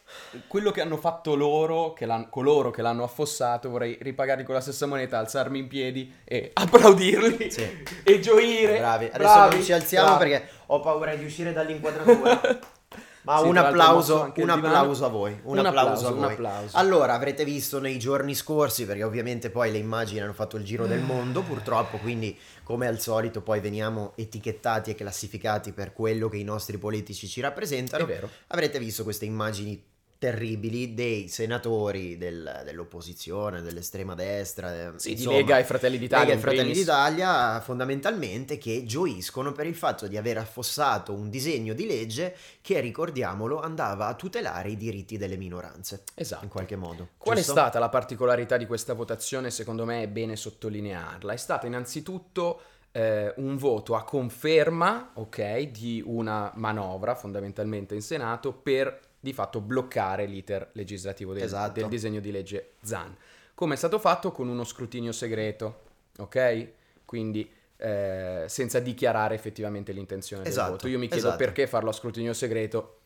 quello 0.47 0.71
che 0.71 0.81
hanno 0.81 0.97
fatto 0.97 1.35
loro, 1.35 1.93
che 1.93 2.07
coloro 2.29 2.71
che 2.71 2.81
l'hanno 2.81 3.03
affossato, 3.03 3.69
vorrei 3.69 3.97
ripagarli 4.01 4.43
con 4.43 4.53
la 4.55 4.61
stessa 4.61 4.85
moneta, 4.85 5.17
alzarmi 5.17 5.59
in 5.59 5.67
piedi 5.67 6.13
e 6.23 6.51
applaudirli 6.53 7.49
Sì. 7.51 7.83
e 8.03 8.19
gioire. 8.19 8.77
Bravi, 8.77 9.05
adesso 9.05 9.19
Bravi, 9.33 9.55
non 9.55 9.63
ci 9.63 9.71
alziamo 9.73 10.15
bravi. 10.15 10.29
perché 10.29 10.49
ho 10.67 10.79
paura 10.79 11.15
di 11.15 11.25
uscire 11.25 11.53
dall'inquadratura. 11.53 12.41
Ma 13.25 13.39
Sì, 13.39 13.47
un 13.47 13.57
applauso, 13.57 14.31
un 14.35 14.49
applauso 14.51 15.03
a 15.05 15.07
voi, 15.07 15.31
un, 15.45 15.57
Un 15.57 15.65
applauso, 15.65 15.89
applauso, 15.89 16.07
a 16.07 16.11
un 16.11 16.19
voi. 16.19 16.33
applauso. 16.33 16.77
Allora, 16.77 17.13
avrete 17.15 17.43
visto 17.43 17.79
nei 17.79 17.97
giorni 17.97 18.35
scorsi, 18.35 18.85
perché 18.85 19.01
ovviamente 19.01 19.49
poi 19.49 19.71
le 19.71 19.79
immagini 19.79 20.19
hanno 20.19 20.33
fatto 20.33 20.57
il 20.57 20.63
giro 20.63 20.85
del 20.85 20.99
mondo, 20.99 21.41
purtroppo, 21.41 21.97
quindi 21.97 22.37
come 22.61 22.85
al 22.85 22.99
solito 22.99 23.41
poi 23.41 23.61
veniamo 23.61 24.13
etichettati 24.15 24.91
e 24.91 24.95
classificati 24.95 25.71
per 25.71 25.91
quello 25.91 26.29
che 26.29 26.37
i 26.37 26.43
nostri 26.43 26.77
politici 26.77 27.27
ci 27.27 27.41
rappresentano. 27.41 28.03
È 28.03 28.07
vero. 28.07 28.29
Avrete 28.49 28.77
visto 28.77 29.01
queste 29.01 29.25
immagini 29.25 29.83
terribili 30.25 30.95
dei 30.95 31.27
senatori 31.27 32.17
del- 32.17 32.61
dell'opposizione, 32.63 33.61
dell'estrema 33.61 34.15
destra, 34.15 34.73
eh, 34.73 34.91
Sì, 34.95 35.09
di 35.09 35.15
insomma, 35.17 35.35
Lega 35.37 35.59
e 35.59 35.63
Fratelli 35.63 35.99
d'Italia. 35.99 36.23
Lega 36.25 36.31
e 36.31 36.35
in 36.35 36.41
Fratelli 36.41 36.69
primis. 36.71 36.79
d'Italia 36.85 37.61
fondamentalmente 37.61 38.57
che 38.57 38.85
gioiscono 38.85 39.51
per 39.51 39.67
il 39.67 39.75
fatto 39.75 40.07
di 40.07 40.17
aver 40.17 40.39
affossato 40.39 41.13
un 41.13 41.29
disegno 41.29 41.73
di 41.75 41.85
legge 41.85 42.35
che, 42.61 42.79
ricordiamolo, 42.79 43.61
andava 43.61 44.07
a 44.07 44.15
tutelare 44.15 44.69
i 44.69 44.77
diritti 44.77 45.17
delle 45.17 45.37
minoranze, 45.37 45.95
in 46.15 46.21
Esatto. 46.23 46.47
qualche 46.47 46.75
modo. 46.75 47.09
Qual 47.17 47.35
è 47.35 47.39
giusto? 47.39 47.51
stata 47.53 47.77
la 47.77 47.89
particolarità 47.89 48.57
di 48.57 48.65
questa 48.65 48.93
votazione? 48.93 49.51
Secondo 49.51 49.85
me 49.85 50.01
è 50.01 50.07
bene 50.07 50.35
sottolinearla. 50.35 51.33
È 51.33 51.37
stata 51.37 51.67
innanzitutto 51.67 52.61
eh, 52.91 53.31
un 53.37 53.57
voto 53.57 53.93
a 53.95 54.03
conferma, 54.03 55.11
ok, 55.15 55.59
di 55.69 56.01
una 56.03 56.51
manovra 56.55 57.13
fondamentalmente 57.13 57.93
in 57.93 58.01
Senato 58.01 58.53
per 58.53 58.99
di 59.25 59.33
fatto 59.33 59.59
bloccare 59.59 60.27
l'iter 60.27 60.69
legislativo 60.73 61.33
del, 61.33 61.41
Esatto. 61.41 61.79
del 61.79 61.87
disegno 61.89 62.19
di 62.19 62.29
legge 62.29 62.73
ZAN. 62.83 63.17
Come 63.55 63.73
è 63.73 63.77
stato 63.77 63.97
fatto 63.97 64.31
con 64.31 64.47
uno 64.47 64.63
scrutinio 64.63 65.11
segreto, 65.11 65.81
ok? 66.19 66.67
Quindi 67.05 67.51
eh, 67.77 68.45
senza 68.47 68.79
dichiarare 68.79 69.33
effettivamente 69.33 69.93
l'intenzione 69.93 70.43
del 70.43 70.51
Esatto, 70.51 70.71
voto. 70.71 70.87
Io 70.87 70.99
mi 70.99 71.07
chiedo 71.07 71.29
esatto. 71.29 71.43
perché 71.43 71.65
farlo 71.65 71.89
a 71.89 71.93
scrutinio 71.93 72.33
segreto 72.33 72.99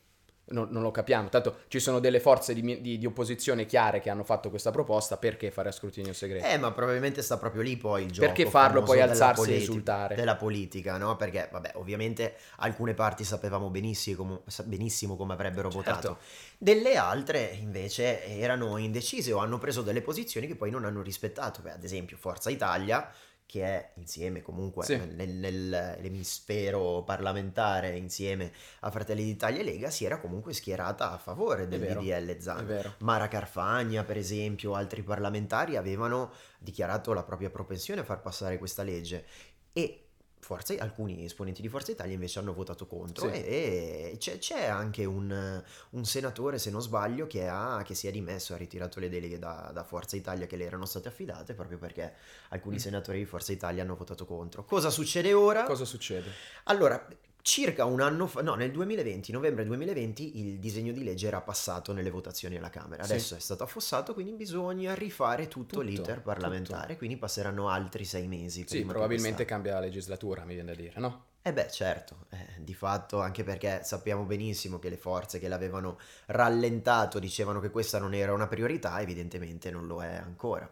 non, 0.51 0.67
non 0.71 0.81
lo 0.81 0.91
capiamo. 0.91 1.29
Tanto 1.29 1.59
ci 1.67 1.79
sono 1.79 1.99
delle 1.99 2.19
forze 2.19 2.53
di, 2.53 2.81
di- 2.81 2.97
di 2.97 3.05
opposizione 3.05 3.65
chiare 3.65 3.99
che 3.99 4.09
hanno 4.09 4.23
fatto 4.23 4.49
questa 4.49 4.71
proposta. 4.71 5.17
Perché 5.17 5.51
fare 5.51 5.69
a 5.69 5.71
scrutinio 5.71 6.13
segreto? 6.13 6.45
Eh, 6.45 6.57
ma 6.57 6.71
probabilmente 6.71 7.21
sta 7.21 7.37
proprio 7.37 7.61
lì 7.61 7.77
poi 7.77 8.03
il 8.03 8.11
gioco. 8.11 8.27
Perché 8.27 8.45
farlo, 8.49 8.81
poi 8.83 9.01
alzarsi 9.01 9.41
e 9.41 9.45
politi- 9.45 9.59
insultare? 9.65 10.15
Della 10.15 10.35
politica, 10.35 10.97
no? 10.97 11.15
Perché, 11.15 11.49
vabbè, 11.51 11.71
ovviamente 11.75 12.35
alcune 12.57 12.93
parti 12.93 13.23
sapevamo 13.23 13.69
benissimo 13.69 14.43
benissimo 14.65 15.15
come 15.15 15.33
avrebbero 15.33 15.69
Certo. 15.71 15.89
votato. 15.91 16.17
Delle 16.57 16.95
altre, 16.95 17.57
invece, 17.59 18.23
erano 18.23 18.77
indecise 18.77 19.31
o 19.33 19.37
hanno 19.39 19.57
preso 19.57 19.81
delle 19.81 20.01
posizioni 20.01 20.47
che 20.47 20.55
poi 20.55 20.69
non 20.71 20.85
hanno 20.85 21.01
rispettato. 21.01 21.61
Beh, 21.61 21.71
ad 21.71 21.83
esempio, 21.83 22.17
Forza 22.17 22.49
Italia, 22.49 23.09
che 23.49 23.63
è 23.63 23.91
insieme 23.95 24.43
comunque 24.43 24.85
Sì. 24.85 24.95
nel- 24.95 25.33
nell'emisfero 25.33 27.01
parlamentare, 27.03 27.97
insieme 27.97 28.51
a 28.81 28.91
Fratelli 28.91 29.23
d'Italia 29.23 29.61
e 29.61 29.63
Lega, 29.63 29.89
si 29.89 30.05
era 30.05 30.19
comunque 30.19 30.53
schierata 30.53 31.11
a 31.11 31.17
favore 31.17 31.67
del 31.67 31.79
vero, 31.79 31.99
DDL 31.99 32.39
Zan. 32.39 32.93
Mara 32.99 33.27
Carfagna, 33.27 34.03
per 34.03 34.17
esempio, 34.17 34.75
altri 34.75 35.01
parlamentari 35.01 35.77
avevano 35.77 36.31
dichiarato 36.59 37.11
la 37.11 37.23
propria 37.23 37.49
propensione 37.49 38.01
a 38.01 38.03
far 38.03 38.21
passare 38.21 38.59
questa 38.59 38.83
legge 38.83 39.25
e 39.73 40.08
Forza- 40.41 40.73
alcuni 40.79 41.25
esponenti 41.25 41.61
di 41.61 41.67
Forza 41.69 41.91
Italia 41.91 42.13
invece 42.13 42.39
hanno 42.39 42.53
votato 42.53 42.87
contro 42.87 43.27
Sì. 43.31 43.33
e, 43.33 44.11
e 44.13 44.17
c'è, 44.17 44.37
c'è 44.39 44.65
anche 44.65 45.05
un, 45.05 45.61
un 45.91 46.05
senatore, 46.05 46.57
se 46.57 46.71
non 46.71 46.81
sbaglio, 46.81 47.27
che, 47.27 47.47
ha, 47.47 47.81
che 47.85 47.93
si 47.93 48.07
è 48.07 48.11
dimesso, 48.11 48.53
ha 48.53 48.57
ritirato 48.57 48.99
le 48.99 49.09
deleghe 49.09 49.37
da, 49.37 49.69
da 49.73 49.83
Forza 49.83 50.15
Italia 50.15 50.47
che 50.47 50.55
le 50.55 50.63
erano 50.65 50.85
state 50.85 51.07
affidate 51.09 51.53
proprio 51.53 51.77
perché 51.77 52.13
alcuni 52.49 52.75
Mm. 52.75 52.79
senatori 52.79 53.17
di 53.19 53.25
Forza 53.25 53.51
Italia 53.51 53.83
hanno 53.83 53.95
votato 53.95 54.25
contro. 54.25 54.63
Cosa 54.63 54.89
succede 54.89 55.33
ora? 55.33 55.63
Cosa 55.63 55.85
succede? 55.85 56.29
Allora, 56.63 57.05
circa 57.41 57.85
un 57.85 58.01
anno 58.01 58.27
fa, 58.27 58.41
no, 58.41 58.55
nel 58.55 58.71
2020, 58.71 59.31
novembre 59.31 59.65
2020, 59.65 60.39
il 60.39 60.59
disegno 60.59 60.91
di 60.91 61.03
legge 61.03 61.27
era 61.27 61.41
passato 61.41 61.93
nelle 61.93 62.09
votazioni 62.09 62.57
alla 62.57 62.69
Camera. 62.69 63.03
Sì. 63.03 63.11
Adesso 63.11 63.35
è 63.35 63.39
stato 63.39 63.63
affossato, 63.63 64.13
quindi 64.13 64.33
bisogna 64.33 64.93
rifare 64.93 65.47
tutto, 65.47 65.77
Tutto, 65.77 65.81
l'iter 65.81 66.21
parlamentare, 66.21 66.87
tutto. 66.87 66.97
quindi 66.97 67.17
passeranno 67.17 67.69
altri 67.69 68.05
sei 68.05 68.27
mesi. 68.27 68.65
Sì, 68.67 68.83
probabilmente 68.83 69.45
cambia 69.45 69.73
la 69.73 69.79
legislatura, 69.79 70.43
mi 70.45 70.53
viene 70.53 70.73
da 70.73 70.79
dire, 70.81 70.99
no? 70.99 71.25
Eh 71.41 71.53
beh, 71.53 71.71
certo, 71.71 72.25
eh, 72.31 72.45
di 72.59 72.73
fatto, 72.73 73.21
anche 73.21 73.43
perché 73.43 73.81
sappiamo 73.83 74.25
benissimo 74.25 74.77
che 74.77 74.89
le 74.89 74.97
forze 74.97 75.39
che 75.39 75.47
l'avevano 75.47 75.97
rallentato 76.27 77.17
dicevano 77.17 77.59
che 77.61 77.69
questa 77.69 77.97
non 77.97 78.13
era 78.13 78.33
una 78.33 78.47
priorità, 78.47 78.99
evidentemente 79.01 79.71
non 79.71 79.87
lo 79.87 80.03
è 80.03 80.15
ancora. 80.15 80.69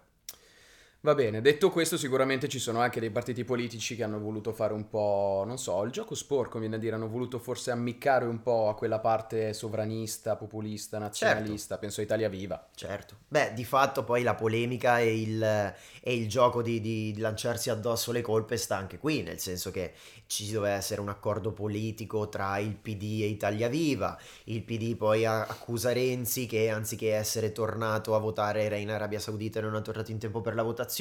Va 1.07 1.15
bene, 1.15 1.39
detto 1.39 1.69
questo, 1.69 1.95
sicuramente 1.95 2.49
ci 2.49 2.59
sono 2.59 2.81
anche 2.81 2.99
dei 2.99 3.11
partiti 3.11 3.45
politici 3.45 3.95
che 3.95 4.03
hanno 4.03 4.19
voluto 4.19 4.51
fare 4.51 4.73
un 4.73 4.89
po', 4.89 5.45
non 5.47 5.57
so, 5.57 5.81
il 5.83 5.91
gioco 5.91 6.15
sporco, 6.15 6.59
viene 6.59 6.75
a 6.75 6.79
dire, 6.79 6.95
hanno 6.95 7.07
voluto 7.07 7.39
forse 7.39 7.71
ammiccare 7.71 8.25
un 8.25 8.41
po' 8.41 8.67
a 8.67 8.75
quella 8.75 8.99
parte 8.99 9.53
sovranista, 9.53 10.35
populista, 10.35 10.97
nazionalista, 10.97 11.77
penso 11.77 12.01
a 12.01 12.03
Italia 12.03 12.27
Viva. 12.27 12.67
Certo. 12.75 13.19
Beh, 13.25 13.53
di 13.53 13.63
fatto 13.63 14.03
poi 14.03 14.21
la 14.21 14.35
polemica 14.35 14.99
e 14.99 15.21
il, 15.21 15.41
e 15.41 16.13
il 16.13 16.27
gioco 16.27 16.61
di, 16.61 16.81
di 16.81 17.17
lanciarsi 17.17 17.69
addosso 17.69 18.11
le 18.11 18.19
colpe 18.19 18.57
sta 18.57 18.75
anche 18.75 18.97
qui, 18.97 19.23
nel 19.23 19.39
senso 19.39 19.71
che 19.71 19.93
ci 20.27 20.51
doveva 20.51 20.75
essere 20.75 20.99
un 20.99 21.07
accordo 21.07 21.53
politico 21.53 22.27
tra 22.27 22.57
il 22.57 22.75
PD 22.75 23.21
e 23.21 23.27
Italia 23.27 23.69
Viva. 23.69 24.19
Il 24.43 24.61
PD 24.61 24.97
poi 24.97 25.25
accusa 25.25 25.93
Renzi 25.93 26.47
che 26.47 26.69
anziché 26.69 27.13
essere 27.13 27.53
tornato 27.53 28.13
a 28.13 28.19
votare 28.19 28.63
era 28.63 28.75
in 28.75 28.91
Arabia 28.91 29.21
Saudita 29.21 29.59
e 29.59 29.61
non 29.61 29.77
è 29.77 29.81
tornato 29.81 30.11
in 30.11 30.19
tempo 30.19 30.41
per 30.41 30.53
la 30.53 30.63
votazione. 30.63 30.95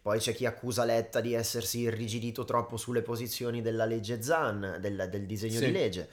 Poi 0.00 0.18
c'è 0.18 0.34
chi 0.34 0.46
accusa 0.46 0.84
Letta 0.84 1.20
di 1.20 1.34
essersi 1.34 1.80
irrigidito 1.80 2.44
troppo 2.44 2.76
sulle 2.76 3.02
posizioni 3.02 3.62
della 3.62 3.84
legge 3.84 4.22
Zan, 4.22 4.78
del, 4.80 5.08
del 5.10 5.26
disegno 5.26 5.58
Sì. 5.58 5.66
di 5.66 5.72
legge. 5.72 6.08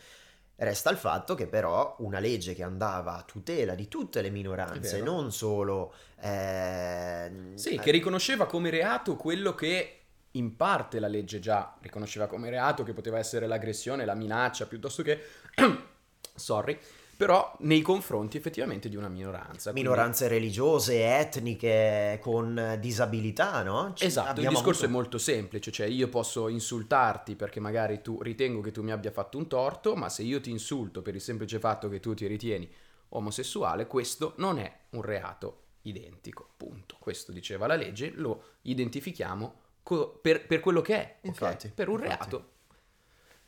Resta 0.55 0.89
il 0.89 0.97
fatto 0.97 1.35
che 1.35 1.47
però 1.47 1.95
una 1.99 2.19
legge 2.19 2.53
che 2.53 2.63
andava 2.63 3.15
a 3.15 3.23
tutela 3.23 3.75
di 3.75 3.87
tutte 3.87 4.21
le 4.21 4.29
minoranze, 4.29 5.01
non 5.01 5.31
solo... 5.31 5.93
eh, 6.19 7.31
Sì, 7.55 7.75
eh, 7.75 7.79
che 7.79 7.91
riconosceva 7.91 8.45
come 8.45 8.69
reato 8.69 9.15
quello 9.15 9.55
che 9.55 9.95
in 10.31 10.55
parte 10.57 10.99
la 10.99 11.07
legge 11.07 11.39
già 11.39 11.75
riconosceva 11.81 12.27
come 12.27 12.49
reato, 12.49 12.83
che 12.83 12.93
poteva 12.93 13.17
essere 13.17 13.47
l'aggressione, 13.47 14.03
la 14.05 14.15
minaccia, 14.15 14.65
piuttosto 14.65 15.01
che... 15.01 15.21
Sorry. 16.35 16.77
Però 17.19 17.53
nei 17.59 17.81
confronti 17.81 18.37
effettivamente 18.37 18.87
di 18.87 18.95
una 18.95 19.09
minoranza. 19.09 19.71
quindi- 19.71 19.89
minoranze 19.89 20.29
religiose, 20.29 21.03
etniche, 21.17 22.17
con 22.21 22.77
disabilità, 22.79 23.61
no? 23.61 23.91
Ci- 23.93 24.05
Esatto, 24.05 24.39
il 24.39 24.47
discorso 24.47 24.69
avuto- 24.69 24.85
è 24.85 24.87
molto 24.87 25.17
semplice, 25.17 25.69
cioè 25.69 25.87
io 25.87 26.07
posso 26.07 26.47
insultarti 26.47 27.35
perché 27.35 27.59
magari 27.59 28.01
tu 28.01 28.21
ritengo 28.21 28.61
che 28.61 28.71
tu 28.71 28.83
mi 28.83 28.91
abbia 28.91 29.11
fatto 29.11 29.37
un 29.37 29.47
torto, 29.49 29.97
ma 29.97 30.07
se 30.07 30.23
io 30.23 30.39
ti 30.39 30.49
insulto 30.49 31.01
per 31.01 31.13
il 31.13 31.19
semplice 31.19 31.59
fatto 31.59 31.89
che 31.89 31.99
tu 31.99 32.13
ti 32.13 32.25
ritieni 32.25 32.71
omosessuale, 33.09 33.85
questo 33.85 34.31
non 34.37 34.57
è 34.57 34.73
un 34.91 35.01
reato 35.01 35.63
identico, 35.81 36.51
punto. 36.55 36.95
Questo 36.99 37.33
diceva 37.33 37.67
la 37.67 37.75
legge, 37.75 38.11
lo 38.15 38.43
identifichiamo 38.61 39.55
co- 39.83 40.17
per, 40.21 40.47
per 40.47 40.61
quello 40.61 40.79
che 40.81 40.95
è? 40.95 41.15
Infatti, 41.23 41.67
per 41.67 41.89
un 41.89 41.95
infatti. 42.01 42.15
reato 42.29 42.49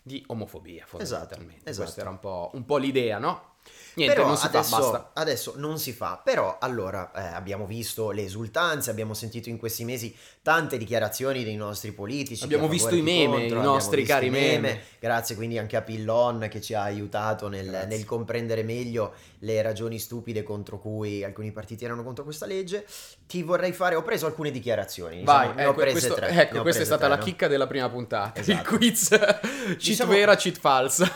di 0.02 0.22
omofobia 0.28 0.86
fondamentalmente. 0.86 1.70
esatto. 1.70 1.84
Questa 1.84 2.02
era 2.02 2.10
un 2.10 2.20
po', 2.20 2.50
un 2.54 2.66
po' 2.66 2.76
l'idea, 2.78 3.18
no? 3.18 3.50
Niente, 3.94 4.16
Però 4.16 4.28
non 4.28 4.38
si 4.38 4.46
adesso, 4.46 4.92
fa, 4.92 5.10
adesso 5.14 5.54
non 5.58 5.78
si 5.78 5.92
fa. 5.92 6.22
Però 6.24 6.58
allora 6.60 7.12
eh, 7.14 7.36
abbiamo 7.36 7.66
visto 7.66 8.12
le 8.12 8.24
esultanze, 8.24 8.90
abbiamo 8.90 9.14
sentito 9.14 9.50
in 9.50 9.58
questi 9.58 9.84
mesi 9.84 10.16
tante 10.42 10.78
dichiarazioni 10.78 11.44
dei 11.44 11.56
nostri 11.56 11.92
politici. 11.92 12.44
Abbiamo 12.44 12.70
visto 12.70 12.96
i 12.96 13.02
meme, 13.02 13.40
contro, 13.40 13.60
i 13.60 13.64
nostri 13.64 14.04
cari 14.04 14.28
i 14.28 14.30
meme. 14.30 14.82
Grazie 15.00 15.36
quindi 15.36 15.58
anche 15.58 15.76
a 15.76 15.82
Pillon 15.82 16.48
che 16.50 16.62
ci 16.62 16.74
ha 16.74 16.84
aiutato 16.84 17.50
nel, 17.50 17.86
nel 17.88 18.06
comprendere 18.06 18.64
meglio 18.64 19.14
le 19.44 19.62
ragioni 19.62 19.98
stupide 20.00 20.44
contro 20.44 20.80
cui 20.80 21.24
alcuni 21.24 21.52
partiti 21.52 21.84
erano 21.86 22.04
contro 22.04 22.24
questa 22.24 22.46
legge. 22.46 22.86
Ti 23.28 23.42
vorrei 23.44 23.72
fare, 23.72 23.96
ho 23.96 24.04
preso 24.04 24.26
alcune 24.26 24.52
dichiarazioni. 24.52 25.24
Vai, 25.24 25.48
diciamo, 25.52 25.60
ne 25.60 25.66
ho 25.66 25.70
ecco, 25.72 25.82
questo- 25.92 26.14
tre, 26.14 26.30
ecco, 26.30 26.62
questa 26.62 26.82
è 26.82 26.86
stata 26.86 27.02
tre, 27.06 27.10
la 27.10 27.16
no? 27.18 27.24
chicca 27.24 27.48
della 27.48 27.66
prima 27.68 27.90
puntata. 27.90 28.40
Il 28.42 28.50
Esatto. 28.52 28.76
quiz 28.76 29.08
cheat 29.10 29.78
Diciamo- 29.78 30.12
vera, 30.12 30.36
cheat 30.36 30.58
falsa. 30.60 31.10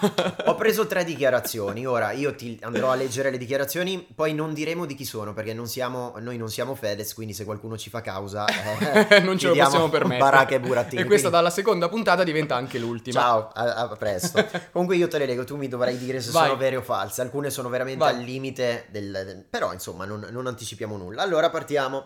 Ho 0.45 0.55
preso 0.55 0.87
tre 0.87 1.03
dichiarazioni, 1.03 1.85
ora 1.85 2.11
io 2.13 2.33
ti 2.35 2.57
andrò 2.61 2.89
a 2.91 2.95
leggere 2.95 3.29
le 3.31 3.37
dichiarazioni, 3.37 4.05
poi 4.15 4.33
non 4.33 4.53
diremo 4.53 4.85
di 4.85 4.95
chi 4.95 5.05
sono 5.05 5.33
perché 5.33 5.53
non 5.53 5.67
siamo, 5.67 6.13
noi 6.19 6.37
non 6.37 6.49
siamo 6.49 6.73
Fedez, 6.75 7.13
quindi 7.13 7.33
se 7.33 7.43
qualcuno 7.45 7.77
ci 7.77 7.89
fa 7.89 8.01
causa 8.01 8.45
eh, 9.09 9.19
non 9.19 9.37
ce 9.37 9.47
lo 9.49 9.55
possiamo 9.55 9.89
permettere. 9.89 10.19
Baracca 10.19 10.55
e 10.55 10.59
Burattini. 10.59 11.01
E 11.01 11.05
questa 11.05 11.29
quindi- 11.29 11.35
dalla 11.35 11.49
seconda 11.49 11.89
puntata 11.89 12.23
diventa 12.23 12.55
anche 12.55 12.79
l'ultima. 12.79 13.19
Ciao, 13.19 13.49
a, 13.53 13.75
a 13.75 13.87
presto. 13.95 14.43
Comunque 14.71 14.95
io 14.95 15.07
te 15.07 15.17
le 15.19 15.25
leggo, 15.25 15.43
tu 15.43 15.57
mi 15.57 15.67
dovrai 15.67 15.97
dire 15.97 16.21
se 16.21 16.31
Vai. 16.31 16.45
sono 16.47 16.57
vere 16.57 16.77
o 16.77 16.81
false, 16.81 17.21
alcune 17.21 17.49
sono 17.49 17.69
veramente 17.69 17.99
Vai. 18.03 18.14
Al 18.17 18.23
limite 18.23 18.87
del... 18.91 19.11
del- 19.11 19.45
però 19.49 19.73
insomma 19.73 20.05
non, 20.05 20.27
non 20.31 20.47
anticipiamo 20.47 20.97
nulla. 20.97 21.21
Allora 21.21 21.49
partiamo. 21.49 22.05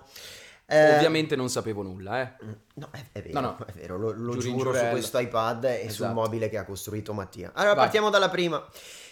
Eh, 0.72 0.96
Ovviamente 0.96 1.36
non 1.36 1.50
sapevo 1.50 1.82
nulla, 1.82 2.22
eh. 2.22 2.34
No, 2.76 2.90
è, 2.92 3.04
è 3.12 3.22
vero, 3.24 3.40
No, 3.40 3.56
no. 3.58 3.66
è 3.66 3.72
vero, 3.72 3.98
lo, 3.98 4.12
lo 4.12 4.38
Giuro 4.38 4.40
giuro 4.40 4.58
su 4.60 4.66
giurella. 4.78 4.90
questo 4.92 5.18
iPad 5.18 5.64
e 5.66 5.78
sul 5.84 5.90
Esatto. 6.06 6.14
mobile 6.14 6.48
che 6.50 6.58
ha 6.58 6.64
costruito 6.66 7.12
Mattia. 7.14 7.52
Allora 7.56 7.74
Vai. 7.74 7.84
partiamo 7.86 8.10
dalla 8.12 8.30
prima. 8.30 8.64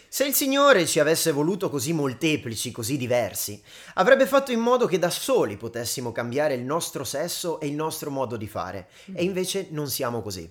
Se 0.10 0.24
il 0.25 0.34
Signore 0.36 0.86
ci 0.86 1.00
avesse 1.00 1.32
voluto 1.32 1.70
così 1.70 1.92
molteplici, 1.94 2.72
così 2.72 2.96
diversi, 2.96 3.62
avrebbe 3.96 4.25
fatto 4.25 4.51
in 4.51 4.60
modo 4.60 4.86
che 4.86 5.00
da 5.00 5.10
soli 5.10 5.58
potessimo 5.58 6.12
cambiare 6.13 6.54
il 6.54 6.62
nostro 6.63 7.04
sesso 7.04 7.60
e 7.60 7.68
il 7.68 7.74
nostro 7.74 8.10
modo 8.12 8.38
di 8.38 8.48
fare. 8.48 8.88
E 9.13 9.24
invece 9.24 9.68
non 9.72 9.89
siamo 9.89 10.22
così. 10.22 10.50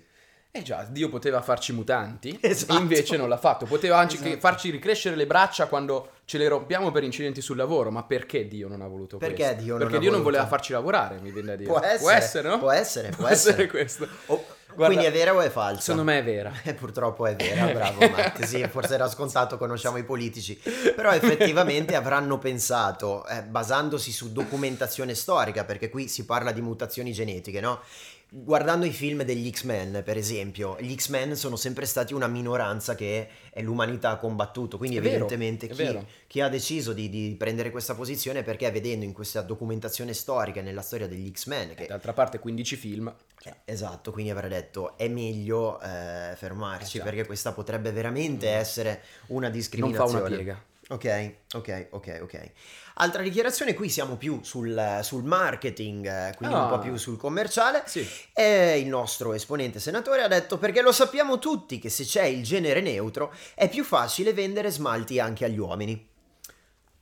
Eh 0.57 0.63
già, 0.63 0.87
Dio 0.89 1.09
poteva 1.09 1.43
farci 1.43 1.73
mutanti, 1.73 2.39
Esatto. 2.43 2.79
invece 2.79 3.17
non 3.17 3.29
l'ha 3.29 3.37
fatto. 3.37 3.67
Poteva 3.67 3.99
anche 3.99 4.15
Esatto. 4.17 4.39
farci 4.39 4.71
ricrescere 4.71 5.15
le 5.17 5.27
braccia 5.27 5.67
quando 5.67 6.11
ce 6.25 6.39
le 6.39 6.49
rompiamo 6.49 6.91
per 6.91 7.03
incidenti 7.05 7.41
sul 7.41 7.57
lavoro. 7.57 7.91
Ma 7.91 8.03
perché 8.05 8.49
Dio 8.49 8.69
non 8.69 8.81
ha 8.81 8.87
voluto 8.87 9.19
Perché 9.19 9.45
questo? 9.45 9.63
Dio 9.63 9.73
non 9.73 9.79
Perché 9.81 9.97
ha 9.97 10.01
Dio 10.01 10.11
non 10.11 10.21
voluto? 10.23 10.37
voleva 10.39 10.47
farci 10.47 10.73
lavorare, 10.73 11.19
mi 11.21 11.31
viene 11.31 11.49
da 11.49 11.57
dire. 11.57 11.69
Può 11.69 11.81
essere, 11.81 12.15
essere 12.17 12.49
no? 12.49 12.59
può 12.59 12.71
essere, 12.71 13.09
può 13.11 13.19
Può 13.25 13.29
essere 13.29 13.53
essere. 13.53 13.69
questo. 13.69 14.09
Oh, 14.27 14.45
Guarda, 14.77 14.95
quindi 14.95 15.17
è 15.17 15.19
vera 15.19 15.35
o 15.35 15.41
è 15.41 15.49
falsa? 15.49 15.81
Secondo 15.81 16.05
me 16.05 16.19
è 16.19 16.25
vera. 16.25 16.53
Eh, 16.63 16.75
purtroppo 16.75 17.27
è 17.27 17.35
vera, 17.35 17.67
bravo 17.73 17.99
Matt. 18.11 18.43
Sì, 18.45 18.63
forse 18.71 18.93
era 18.95 19.09
scontato, 19.09 19.57
conosciamo 19.57 19.97
i 19.97 20.05
politici. 20.05 20.61
Però 20.95 21.11
effettivamente 21.13 21.95
avranno 21.95 22.39
pensato, 22.39 23.27
eh, 23.27 23.43
basandosi 23.43 24.13
su 24.13 24.33
documentazione 24.33 25.15
storica, 25.15 25.65
perché 25.65 25.89
qui 25.89 26.09
si 26.09 26.27
parla 26.27 26.53
di 26.53 26.61
mutazioni 26.61 27.13
genetiche, 27.13 27.61
no? 27.61 27.81
Guardando 28.29 28.85
i 28.87 28.91
film 28.91 29.23
degli 29.23 29.49
X-Men, 29.51 30.03
per 30.05 30.17
esempio, 30.17 30.77
gli 30.81 30.93
X-Men 30.95 31.37
sono 31.37 31.55
sempre 31.55 31.87
stati 31.87 32.13
una 32.13 32.27
minoranza 32.27 32.97
che 32.97 33.29
eh, 33.51 33.63
l'umanità 33.63 34.11
ha 34.11 34.17
combattuto, 34.19 34.79
quindi 34.79 34.97
È 34.97 35.01
vero, 35.01 35.15
evidentemente 35.15 35.67
è 35.67 35.69
chi, 35.71 35.77
vero. 35.83 36.07
chi 36.27 36.41
ha 36.41 36.49
deciso 36.49 36.93
di, 36.93 37.09
di 37.09 37.37
prendere 37.39 37.71
questa 37.71 37.95
posizione 37.95 38.41
è 38.41 38.43
perché 38.43 38.69
vedendo 38.73 39.05
in 39.05 39.13
questa 39.13 39.43
documentazione 39.43 40.13
storica 40.13 40.61
nella 40.61 40.83
storia 40.83 41.07
degli 41.07 41.31
X-Men, 41.31 41.75
che 41.75 41.87
D'altra 41.87 42.13
parte 42.13 42.41
15 42.41 42.77
film. 42.77 43.15
eh, 43.45 43.55
Esatto, 43.65 44.11
quindi 44.11 44.33
avrei 44.33 44.51
detto 44.51 44.97
è 44.99 45.07
meglio 45.09 45.81
eh, 45.81 46.35
fermarci 46.37 46.97
Esatto. 46.97 47.05
perché 47.05 47.27
questa 47.27 47.53
potrebbe 47.53 47.93
veramente 47.93 48.49
essere 48.49 49.03
una 49.29 49.43
Non 49.47 49.51
fa 49.53 49.57
discriminazione. 49.57 50.19
una 50.27 50.29
piega. 50.37 50.65
Ok, 50.89 51.33
ok, 51.55 51.87
ok, 51.91 52.19
ok. 52.23 52.51
Altra 52.99 53.21
dichiarazione, 53.23 53.75
qui 53.75 53.91
siamo 53.91 54.17
più 54.17 54.41
sul, 54.43 55.01
sul 55.03 55.23
marketing, 55.23 56.07
eh, 56.07 56.35
quindi 56.35 56.55
un 56.55 56.63
Ah. 56.63 56.67
po' 56.69 56.79
più 56.79 56.97
sul 56.97 57.19
commerciale. 57.19 57.83
Sì. 57.85 58.07
E 58.33 58.79
il 58.79 58.87
nostro 58.89 59.35
esponente 59.35 59.81
senatore 59.81 60.23
ha 60.23 60.29
detto 60.29 60.57
perché 60.57 60.81
lo 60.81 60.93
sappiamo 60.93 61.39
tutti 61.39 61.79
che 61.79 61.91
se 61.91 62.05
c'è 62.05 62.25
il 62.25 62.43
genere 62.43 62.81
neutro 62.81 63.35
è 63.55 63.69
più 63.69 63.85
facile 63.85 64.33
vendere 64.33 64.71
smalti 64.71 65.21
anche 65.21 65.45
agli 65.45 65.59
uomini. 65.59 66.09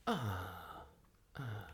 Ah. 0.05 0.85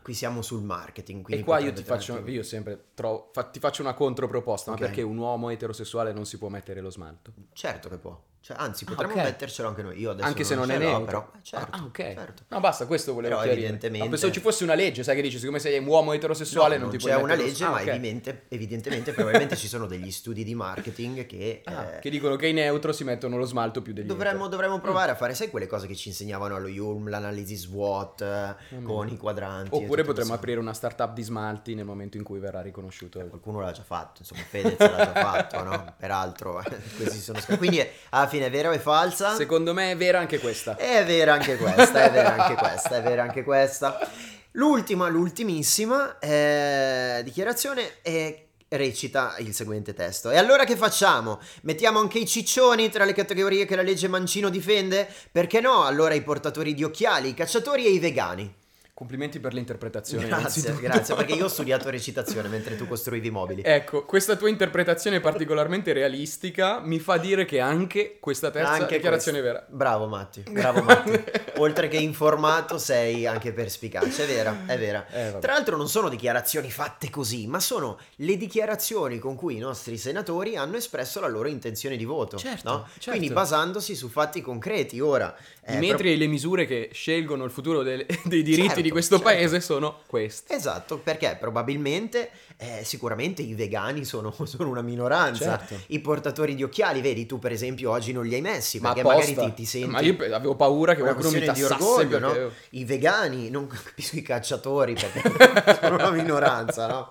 Qui 0.03 0.13
siamo 0.15 0.41
sul 0.41 0.61
marketing. 0.63 1.25
E 1.31 1.43
qua 1.43 1.59
io 1.59 1.73
ti 1.73 1.83
faccio, 1.83 2.23
io 2.27 2.43
sempre 2.43 2.85
trovo, 2.95 3.29
fa- 3.33 3.43
ti 3.43 3.59
faccio 3.59 3.81
una 3.83 3.93
controproposta, 3.93 4.71
Ok. 4.71 4.79
ma 4.79 4.85
perché 4.85 5.01
un 5.03 5.17
uomo 5.17 5.49
eterosessuale 5.49 6.11
non 6.13 6.25
si 6.25 6.37
può 6.37 6.47
mettere 6.49 6.81
lo 6.81 6.89
smalto? 6.89 7.31
Certo 7.53 7.87
che 7.89 7.97
può. 7.97 8.19
Cioè, 8.43 8.57
anzi, 8.59 8.85
Ah, 8.85 8.87
potremmo 8.89 9.13
ok. 9.13 9.21
mettercelo 9.21 9.67
anche 9.67 9.83
noi. 9.83 9.99
Io 9.99 10.09
adesso 10.09 10.27
Anche 10.27 10.43
se 10.43 10.55
non 10.55 10.71
è 10.71 10.77
neutro. 10.79 11.05
però. 11.05 11.31
eh, 11.35 11.39
certo, 11.43 11.77
ah, 11.77 11.83
ok. 11.83 11.97
certo. 11.97 12.43
No, 12.47 12.59
basta, 12.59 12.87
questo 12.87 13.13
volevo 13.13 13.35
Però 13.35 13.43
chiarire. 13.45 13.65
evidentemente- 13.67 14.03
No, 14.03 14.09
pensavo 14.09 14.33
ci 14.33 14.39
fosse 14.39 14.63
una 14.63 14.73
legge, 14.73 15.03
sai 15.03 15.15
che 15.15 15.21
dici, 15.21 15.37
siccome 15.37 15.59
sei 15.59 15.77
un 15.77 15.85
uomo 15.85 16.11
eterosessuale 16.13 16.77
No, 16.77 16.81
non, 16.85 16.89
ti 16.91 16.97
c'è 16.97 17.03
puoi 17.03 17.13
una 17.13 17.21
mettere 17.27 17.41
lo- 17.43 17.47
legge, 17.49 17.63
Ah, 17.65 17.69
ma 17.69 17.81
ok. 17.81 17.87
evidente- 17.87 18.45
evidentemente 18.49 19.11
probabilmente 19.11 19.55
ci 19.55 19.67
sono 19.67 19.85
degli 19.85 20.09
studi 20.09 20.43
di 20.43 20.55
marketing 20.55 21.27
che, 21.27 21.61
Ah, 21.71 21.83
eh, 21.83 21.99
che 21.99 22.09
dicono 22.09 22.35
che 22.35 22.47
i 22.47 22.53
neutro 22.53 22.91
si 22.93 23.03
mettono 23.03 23.37
lo 23.37 23.45
smalto 23.45 23.83
più 23.83 23.93
degli 23.93 24.07
dovremmo, 24.07 24.37
etero. 24.45 24.49
dovremmo 24.49 24.79
provare 24.79 25.11
a 25.11 25.15
fare, 25.15 25.35
sai 25.35 25.51
quelle 25.51 25.67
cose 25.67 25.85
che 25.85 25.95
ci 25.95 26.09
insegnavano 26.09 26.55
allo 26.55 26.67
Yulm, 26.67 27.09
l'analisi 27.09 27.55
SWOT 27.55 28.21
eh, 28.21 28.81
con 28.81 29.07
i 29.07 29.17
quadranti. 29.17 29.75
Oppure 29.75 30.03
potremmo 30.03 30.33
aprire 30.33 30.59
una 30.59 30.73
startup 30.73 31.13
di 31.13 31.21
smalti 31.21 31.75
nel 31.75 31.85
momento 31.85 32.17
in 32.17 32.23
cui 32.23 32.39
verrà 32.39 32.61
riconosciuto. 32.61 33.19
Qualcuno 33.19 33.59
l'ha 33.59 33.71
già 33.71 33.83
fatto, 33.83 34.21
insomma, 34.21 34.41
Fedez 34.41 34.79
l'ha 34.79 34.95
già 34.97 35.13
fatto, 35.13 35.63
no? 35.63 35.93
Peraltro, 35.97 36.59
eh, 36.61 36.63
questi 36.97 37.19
sono 37.19 37.39
Quindi 37.57 37.77
eh, 37.79 37.91
alla 38.09 38.29
fine 38.31 38.45
è 38.45 38.49
vera 38.49 38.69
o 38.69 38.71
è 38.71 38.79
falsa? 38.79 39.35
Secondo 39.35 39.73
me 39.73 39.91
è 39.91 39.97
vera 39.97 40.19
anche 40.19 40.39
questa. 40.39 40.77
È 40.77 41.03
vera 41.05 41.33
anche 41.33 41.57
questa, 41.57 42.03
è 42.05 42.11
vera 42.11 42.41
anche 42.41 42.55
questa, 42.63 42.97
è 42.97 43.01
vera 43.01 43.23
anche 43.23 43.43
questa. 43.43 44.09
L'ultima, 44.51 45.09
l'ultimissima 45.09 46.17
eh, 46.19 47.21
dichiarazione 47.23 48.01
è 48.01 48.45
recita 48.69 49.35
il 49.39 49.53
seguente 49.53 49.93
testo. 49.93 50.31
E 50.31 50.37
allora 50.37 50.63
che 50.63 50.77
facciamo? 50.77 51.39
Mettiamo 51.63 51.99
anche 51.99 52.19
i 52.19 52.25
ciccioni 52.25 52.89
tra 52.89 53.03
le 53.03 53.13
categorie 53.13 53.65
che 53.65 53.75
la 53.75 53.81
legge 53.81 54.07
Mancino 54.07 54.49
difende? 54.49 55.07
Perché 55.29 55.59
no? 55.59 55.83
Allora 55.83 56.13
i 56.13 56.21
portatori 56.21 56.73
di 56.73 56.83
occhiali, 56.85 57.29
i 57.29 57.33
cacciatori 57.33 57.85
e 57.85 57.89
i 57.89 57.99
vegani. 57.99 58.59
Complimenti 59.01 59.39
per 59.39 59.55
l'interpretazione. 59.55 60.27
Grazie, 60.27 60.75
grazie, 60.79 61.15
perché 61.15 61.33
io 61.33 61.45
ho 61.45 61.49
studiato 61.49 61.89
recitazione 61.89 62.47
mentre 62.49 62.75
tu 62.75 62.87
costruivi 62.87 63.29
i 63.29 63.31
mobili. 63.31 63.63
Ecco, 63.65 64.05
questa 64.05 64.35
tua 64.35 64.47
interpretazione 64.47 65.19
particolarmente 65.19 65.91
realistica 65.91 66.79
mi 66.81 66.99
fa 66.99 67.17
dire 67.17 67.45
che 67.45 67.59
anche 67.59 68.17
questa 68.19 68.51
terza 68.51 68.73
Anche 68.73 68.97
dichiarazione 68.97 69.39
è 69.39 69.41
questo. 69.41 69.59
vera. 69.59 69.75
Bravo 69.75 70.05
Matti, 70.05 70.43
bravo 70.53 70.83
Matti. 70.83 71.19
Oltre 71.55 71.87
che 71.87 71.97
informato 71.97 72.77
sei 72.77 73.25
anche 73.25 73.51
perspicace, 73.53 74.23
è 74.23 74.27
vera, 74.27 74.65
è 74.67 74.77
vera. 74.77 75.07
Eh. 75.09 75.39
Tra 75.39 75.53
l'altro 75.53 75.77
non 75.77 75.89
sono 75.89 76.07
dichiarazioni 76.07 76.69
fatte 76.69 77.09
così, 77.09 77.47
ma 77.47 77.59
sono 77.59 77.97
le 78.17 78.37
dichiarazioni 78.37 79.17
con 79.17 79.33
cui 79.33 79.55
i 79.55 79.59
nostri 79.59 79.97
senatori 79.97 80.57
hanno 80.57 80.77
espresso 80.77 81.19
la 81.19 81.27
loro 81.27 81.47
intenzione 81.47 81.97
di 81.97 82.05
voto. 82.05 82.37
Certo, 82.37 82.69
no? 82.69 82.87
certo. 82.99 83.17
Quindi 83.17 83.33
basandosi 83.33 83.95
su 83.95 84.09
fatti 84.09 84.41
concreti. 84.41 84.99
Ora, 84.99 85.35
I 85.69 85.77
eh, 85.77 85.79
metri 85.79 86.13
e 86.13 86.17
le 86.17 86.27
misure 86.27 86.67
che 86.67 86.91
scelgono 86.93 87.45
il 87.45 87.51
futuro 87.51 87.81
del- 87.81 88.05
dei 88.25 88.43
diritti 88.43 88.67
Certo, 88.67 88.81
di 88.81 88.89
questo 88.91 89.17
certo. 89.17 89.31
paese 89.31 89.61
sono 89.61 89.99
questi. 90.05 90.53
Esatto, 90.53 90.99
perché 90.99 91.37
probabilmente, 91.39 92.31
eh, 92.57 92.81
sicuramente 92.83 93.41
i 93.41 93.53
vegani 93.53 94.05
sono, 94.05 94.33
sono 94.45 94.69
una 94.69 94.81
minoranza. 94.81 95.57
Certo. 95.57 95.83
I 95.87 95.99
portatori 95.99 96.55
di 96.55 96.63
occhiali, 96.63 97.01
vedi, 97.01 97.25
tu 97.25 97.39
per 97.39 97.51
esempio 97.51 97.91
oggi 97.91 98.11
non 98.11 98.25
li 98.25 98.35
hai 98.35 98.41
messi 98.41 98.79
Ma 98.79 98.93
perché 98.93 99.07
magari 99.07 99.31
apposta. 99.31 99.49
ti, 99.49 99.53
ti 99.53 99.65
senti... 99.65 99.89
Ma 99.89 100.01
io 100.01 100.15
avevo 100.35 100.55
paura 100.55 100.93
che 100.93 101.01
una 101.01 101.13
qualcuno 101.13 101.33
mi 101.37 101.43
questione 101.43 101.67
di 101.69 101.75
tassasse 101.75 101.91
orgoglio, 101.91 102.19
perché... 102.19 102.43
no? 102.43 102.51
I 102.71 102.85
vegani, 102.85 103.49
non 103.49 103.67
capisco 103.67 104.17
i 104.17 104.21
cacciatori 104.21 104.93
perché 104.93 105.79
sono 105.81 105.95
una 105.95 106.11
minoranza, 106.11 106.87
no? 106.87 107.07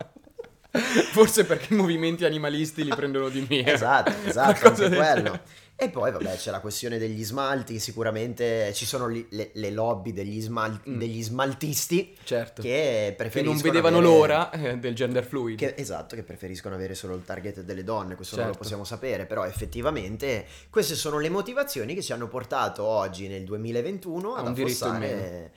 Forse 0.73 1.45
perché 1.45 1.75
i 1.75 1.77
movimenti 1.77 2.25
animalisti 2.25 2.85
li 2.85 2.95
prendono 2.95 3.29
di 3.29 3.45
mira. 3.49 3.73
Esatto, 3.73 4.13
esatto, 4.25 4.69
anche 4.69 4.89
del 4.89 4.97
quello. 4.97 5.41
E 5.83 5.89
poi, 5.89 6.13
vabbè, 6.13 6.37
c'è 6.37 6.51
la 6.51 6.61
questione 6.61 6.99
degli 6.99 7.25
smalti, 7.25 7.79
sicuramente 7.79 8.71
ci 8.75 8.85
sono 8.85 9.07
li- 9.07 9.27
le, 9.31 9.51
le 9.55 9.71
lobby 9.71 10.13
degli, 10.13 10.39
smal- 10.43 10.79
Mm. 10.89 10.99
degli 10.99 11.23
smaltisti 11.23 12.15
Certo. 12.23 12.61
che 12.61 12.69
Che 12.69 13.15
preferiscono 13.17 13.55
non 13.55 13.63
vedevano 13.63 13.97
avere- 13.99 14.13
l'ora 14.13 14.51
eh, 14.51 14.77
del 14.79 14.95
gender 14.95 15.25
fluid. 15.25 15.57
Che- 15.57 15.75
esatto, 15.79 16.15
che 16.17 16.23
preferiscono 16.23 16.75
avere 16.75 16.95
solo 16.95 17.15
il 17.15 17.25
target 17.25 17.63
delle 17.63 17.83
donne, 17.83 18.15
questo 18.15 18.37
non 18.37 18.45
lo 18.45 18.51
Certo. 18.51 18.63
possiamo 18.65 18.85
sapere, 18.85 19.25
però 19.25 19.45
effettivamente 19.47 20.47
queste 20.69 20.95
sono 20.95 21.19
le 21.19 21.31
motivazioni 21.31 21.95
che 21.95 22.03
ci 22.03 22.13
hanno 22.13 22.29
portato 22.29 22.85
oggi 22.85 23.27
nel 23.29 23.45
2021 23.45 24.35
A 24.35 24.41
ad 24.41 24.47
affossare, 24.49 25.53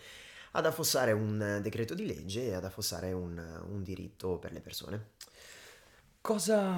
ad 0.51 0.65
affossare 0.65 1.11
un 1.11 1.59
decreto 1.61 1.93
di 1.93 2.05
legge 2.05 2.47
e 2.47 2.53
ad 2.53 2.63
affossare 2.63 3.11
un, 3.11 3.37
un 3.69 3.83
diritto 3.83 4.37
per 4.37 4.53
le 4.53 4.61
persone. 4.61 5.07
Cosa... 6.25 6.71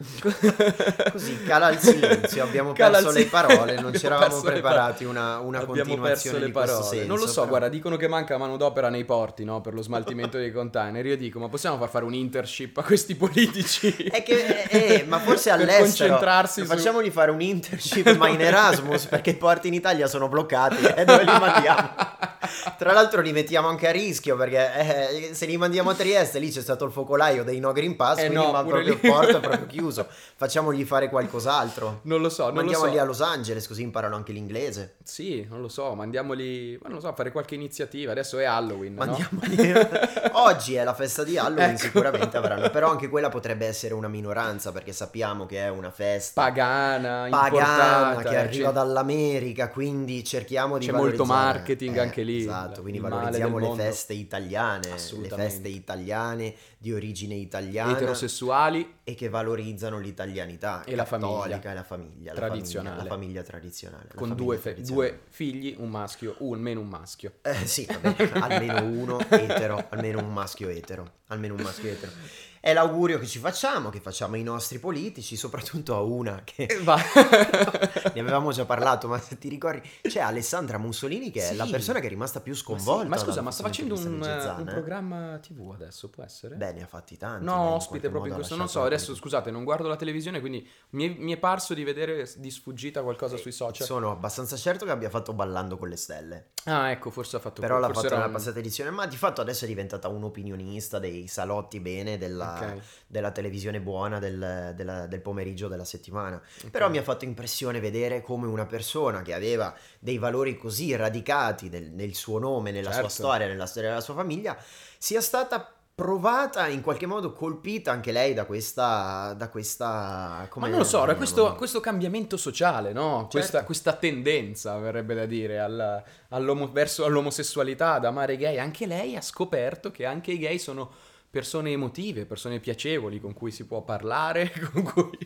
Così 1.12 1.42
cala 1.44 1.68
il 1.70 1.78
silenzio, 1.78 2.42
abbiamo 2.42 2.72
Cala 2.72 2.98
perso 2.98 3.12
le 3.12 3.26
parole, 3.26 3.80
non 3.80 3.94
ci 3.94 4.04
eravamo 4.04 4.40
preparati 4.40 5.04
una, 5.04 5.38
una 5.38 5.58
Abbiamo 5.58 5.74
continuazione 5.76 6.38
perso 6.38 6.46
le 6.46 6.50
parole. 6.52 6.84
senso. 6.88 7.06
non 7.06 7.18
lo 7.18 7.28
so, 7.28 7.34
però- 7.42 7.46
guarda, 7.46 7.68
dicono 7.68 7.94
che 7.94 8.08
manca 8.08 8.36
manodopera 8.36 8.88
nei 8.88 9.04
porti, 9.04 9.44
no? 9.44 9.60
Per 9.60 9.74
lo 9.74 9.82
smaltimento 9.82 10.38
dei 10.38 10.50
container. 10.50 11.06
Io 11.06 11.16
dico, 11.16 11.38
ma 11.38 11.48
possiamo 11.48 11.76
far 11.78 11.88
fare 11.88 12.04
un 12.04 12.14
internship 12.14 12.78
a 12.78 12.82
questi 12.82 13.14
politici? 13.14 13.92
È 13.94 14.24
che, 14.24 14.62
eh, 14.68 15.04
ma 15.06 15.20
forse 15.20 15.50
all'estero 15.52 16.08
concentrarsi 16.08 16.62
su- 16.62 16.66
facciamogli 16.66 17.10
fare 17.10 17.30
un 17.30 17.40
internship 17.40 18.16
ma 18.16 18.26
in 18.26 18.40
Erasmus 18.40 19.06
perché 19.06 19.30
i 19.30 19.36
porti 19.36 19.68
in 19.68 19.74
Italia 19.74 20.08
sono 20.08 20.26
bloccati 20.28 20.84
e 20.84 21.04
dove 21.04 21.22
li 21.22 21.38
mandiamo? 21.38 21.94
Tra 22.78 22.92
l'altro 22.92 23.20
li 23.20 23.32
mettiamo 23.32 23.68
anche 23.68 23.88
a 23.88 23.90
rischio 23.90 24.36
perché 24.36 25.28
eh, 25.28 25.34
se 25.34 25.46
li 25.46 25.56
mandiamo 25.56 25.90
a 25.90 25.94
Trieste 25.94 26.38
lì 26.38 26.50
c'è 26.50 26.60
stato 26.60 26.84
il 26.84 26.92
focolaio 26.92 27.44
dei 27.44 27.58
no 27.60 27.72
green 27.72 27.96
pass 27.96 28.18
Eh 28.18 28.26
quindi 28.26 28.44
no, 28.46 28.52
ma 28.52 28.62
proprio 28.64 28.82
lì. 28.82 28.90
il 28.90 28.98
porto 28.98 29.36
è 29.36 29.40
proprio 29.40 29.66
chiuso 29.66 30.06
facciamogli 30.36 30.84
fare 30.84 31.08
qualcos'altro 31.08 32.00
Non 32.02 32.20
lo 32.20 32.28
so, 32.28 32.44
non 32.44 32.54
lo 32.54 32.60
mandiamoli 32.60 32.94
so. 32.96 33.00
a 33.00 33.04
Los 33.04 33.20
Angeles 33.20 33.66
così 33.66 33.82
imparano 33.82 34.16
anche 34.16 34.32
l'inglese 34.32 34.96
Sì, 35.04 35.46
non 35.48 35.60
lo 35.60 35.68
so, 35.68 35.94
mandiamoli, 35.94 36.78
ma 36.82 36.88
non 36.88 36.96
lo 36.96 37.00
so, 37.02 37.08
a 37.08 37.12
fare 37.14 37.32
qualche 37.32 37.54
iniziativa. 37.54 38.12
Adesso 38.12 38.38
è 38.38 38.44
Halloween, 38.44 38.94
no? 38.94 39.04
Mandiamoli- 39.04 39.88
Oggi 40.32 40.74
è 40.74 40.84
la 40.84 40.94
festa 40.94 41.24
di 41.24 41.36
Halloween, 41.38 41.70
Ecco. 41.70 41.78
sicuramente 41.78 42.36
avranno, 42.36 42.70
però 42.70 42.90
anche 42.90 43.08
quella 43.08 43.28
potrebbe 43.28 43.66
essere 43.66 43.94
una 43.94 44.08
minoranza 44.08 44.72
perché 44.72 44.92
sappiamo 44.92 45.46
che 45.46 45.58
è 45.58 45.68
una 45.68 45.90
festa 45.90 46.40
Pagana, 46.42 47.26
pagana 47.30 48.22
che 48.22 48.36
arriva 48.36 48.64
cioè- 48.64 48.72
dall'America, 48.72 49.68
quindi 49.68 50.22
cerchiamo 50.24 50.78
di 50.78 50.86
C'è 50.86 50.92
molto 50.92 51.24
valorizzare- 51.24 51.52
marketing 51.58 51.96
Eh, 51.96 52.00
anche 52.00 52.22
lì, 52.22 52.38
Esatto, 52.40 52.49
quindi 52.80 52.96
il 52.98 53.00
male 53.00 53.14
valorizziamo 53.16 53.58
le 53.58 53.66
mondo. 53.66 53.82
feste 53.82 54.12
italiane, 54.14 54.88
le 54.90 55.28
feste 55.28 55.68
italiane 55.68 56.54
di 56.78 56.92
origine 56.92 57.34
italiana 57.34 57.92
eterosessuali 57.92 58.96
e 59.04 59.14
che 59.14 59.28
valorizzano 59.28 59.98
l'italianità 59.98 60.82
E 60.84 60.94
la 60.94 61.04
famiglia. 61.04 61.60
e 61.60 61.74
la 61.74 61.82
famiglia, 61.82 62.32
la 62.32 62.38
Tradizionale. 62.38 62.88
famiglia, 62.96 63.02
la 63.02 63.08
famiglia 63.16 63.42
tradizionale, 63.42 64.04
la 64.08 64.14
con 64.14 64.28
famiglia 64.28 64.44
due, 64.44 64.56
fe- 64.56 64.72
tradizionale. 64.74 65.08
due 65.10 65.20
figli, 65.28 65.74
un 65.78 65.90
maschio, 65.90 66.36
almeno 66.40 66.80
un 66.80 66.88
maschio. 66.88 67.32
Eh, 67.42 67.66
sì, 67.66 67.86
vabbè, 67.86 68.30
almeno 68.40 68.84
uno 68.84 69.18
etero, 69.28 69.86
almeno 69.90 70.18
un 70.20 70.32
maschio 70.32 70.68
etero, 70.68 71.10
almeno 71.28 71.54
un 71.54 71.60
maschio 71.62 71.90
etero. 71.90 72.12
È 72.62 72.74
l'augurio 72.74 73.18
che 73.18 73.26
ci 73.26 73.38
facciamo, 73.38 73.88
che 73.88 74.00
facciamo 74.00 74.34
ai 74.34 74.42
nostri 74.42 74.78
politici, 74.78 75.34
soprattutto 75.36 75.94
a 75.96 76.02
una 76.02 76.42
che 76.44 76.64
E 76.64 76.78
va. 76.82 76.96
ne 78.14 78.20
avevamo 78.20 78.52
già 78.52 78.66
parlato, 78.66 79.08
ma 79.08 79.18
se 79.18 79.38
ti 79.38 79.48
ricordi, 79.48 79.80
c'è 80.02 80.20
Alessandra 80.20 80.76
Mussolini 80.76 81.30
che 81.30 81.40
è 81.40 81.50
Sì. 81.52 81.56
la 81.56 81.66
persona 81.66 82.00
che 82.00 82.06
è 82.06 82.08
rimasta 82.10 82.40
più 82.40 82.52
Ma, 82.52 82.58
sì, 82.58 82.64
sconvolta. 82.64 83.08
ma 83.08 83.16
scusa, 83.16 83.40
ma 83.40 83.50
sta 83.50 83.62
facendo 83.62 83.94
un, 83.98 84.06
un 84.20 84.64
eh? 84.68 84.70
programma 84.70 85.38
TV 85.38 85.70
adesso, 85.72 86.10
può 86.10 86.22
essere? 86.22 86.56
Beh, 86.56 86.72
ne 86.72 86.82
ha 86.82 86.86
fatti 86.86 87.16
tanti. 87.16 87.44
No, 87.46 87.74
ospite 87.76 88.10
proprio 88.10 88.32
in 88.32 88.36
questo. 88.36 88.56
Non 88.56 88.68
so, 88.68 88.82
adesso 88.82 89.14
scusate, 89.14 89.50
non 89.50 89.64
guardo 89.64 89.88
la 89.88 89.96
televisione, 89.96 90.40
quindi 90.40 90.68
mi 90.90 91.14
è, 91.14 91.18
mi 91.18 91.32
è 91.32 91.38
parso 91.38 91.72
di 91.72 91.82
vedere 91.82 92.30
di 92.36 92.50
sfuggita 92.50 93.02
qualcosa 93.02 93.38
sui 93.38 93.52
social. 93.52 93.86
Sono 93.86 94.10
abbastanza 94.10 94.56
certo 94.56 94.84
che 94.84 94.90
abbia 94.90 95.08
fatto 95.08 95.32
Ballando 95.32 95.78
con 95.78 95.88
le 95.88 95.96
stelle. 95.96 96.50
Ah, 96.64 96.90
ecco, 96.90 97.10
forse 97.10 97.36
ha 97.36 97.40
fatto 97.40 97.62
Però 97.62 97.78
l'ha 97.78 97.90
fatto 97.90 98.10
nella 98.10 98.26
un- 98.26 98.32
passata 98.32 98.58
edizione, 98.58 98.90
ma 98.90 99.06
di 99.06 99.16
fatto 99.16 99.40
adesso 99.40 99.64
è 99.64 99.68
diventata 99.68 100.08
un 100.08 100.24
opinionista 100.24 100.98
dei 100.98 101.26
salotti 101.26 101.80
bene 101.80 102.18
della, 102.18 102.48
Ok. 102.56 102.80
della 103.06 103.30
televisione 103.30 103.80
buona 103.80 104.18
del, 104.18 104.72
della- 104.74 105.06
del 105.06 105.20
pomeriggio 105.20 105.68
della 105.68 105.84
settimana. 105.84 106.40
Però 106.70 106.88
mi 106.88 106.98
ha 106.98 107.02
fatto 107.02 107.24
impressione 107.24 107.80
vedere 107.80 108.22
come 108.22 108.46
una 108.46 108.66
persona 108.66 109.22
che 109.22 109.34
aveva 109.34 109.74
dei 109.98 110.18
valori 110.18 110.56
così 110.56 110.94
radicati 110.96 111.68
nel, 111.68 111.90
nel 111.92 112.14
suo 112.14 112.38
nome, 112.38 112.70
nella 112.70 112.90
sua 112.92 113.02
Certo. 113.02 113.16
storia, 113.22 113.46
nella 113.46 113.66
storia 113.66 113.88
della 113.90 114.00
sua 114.00 114.14
famiglia, 114.14 114.56
sia 114.98 115.20
stata 115.20 115.74
provata, 115.92 116.66
in 116.68 116.80
qualche 116.80 117.04
modo 117.04 117.34
colpita 117.34 117.92
anche 117.92 118.10
lei 118.10 118.32
da 118.32 118.46
questa... 118.46 119.34
Da 119.36 119.50
questa 119.50 120.46
come 120.48 120.64
Ma 120.64 120.70
non 120.70 120.80
lo 120.80 120.86
so, 120.86 121.02
era 121.02 121.14
questo, 121.14 121.54
questo 121.56 121.80
cambiamento 121.80 122.38
sociale, 122.38 122.92
no? 122.92 123.26
Questa, 123.30 123.50
Certo. 123.50 123.66
questa 123.66 123.92
tendenza, 123.92 124.78
verrebbe 124.78 125.14
da 125.14 125.26
dire, 125.26 125.58
al- 125.60 126.02
all'omo- 126.28 126.70
verso 126.72 127.06
l'omosessualità, 127.06 127.94
ad 127.94 128.06
amare 128.06 128.32
i 128.32 128.36
gay. 128.38 128.56
Anche 128.58 128.86
lei 128.86 129.14
ha 129.14 129.20
scoperto 129.20 129.90
che 129.90 130.06
anche 130.06 130.32
i 130.32 130.38
gay 130.38 130.58
sono 130.58 130.90
persone 131.30 131.70
emotive, 131.70 132.26
persone 132.26 132.58
piacevoli, 132.58 133.20
con 133.20 133.32
cui 133.34 133.52
si 133.52 133.64
può 133.64 133.82
parlare, 133.82 134.50
con 134.72 134.82
cui 134.82 135.16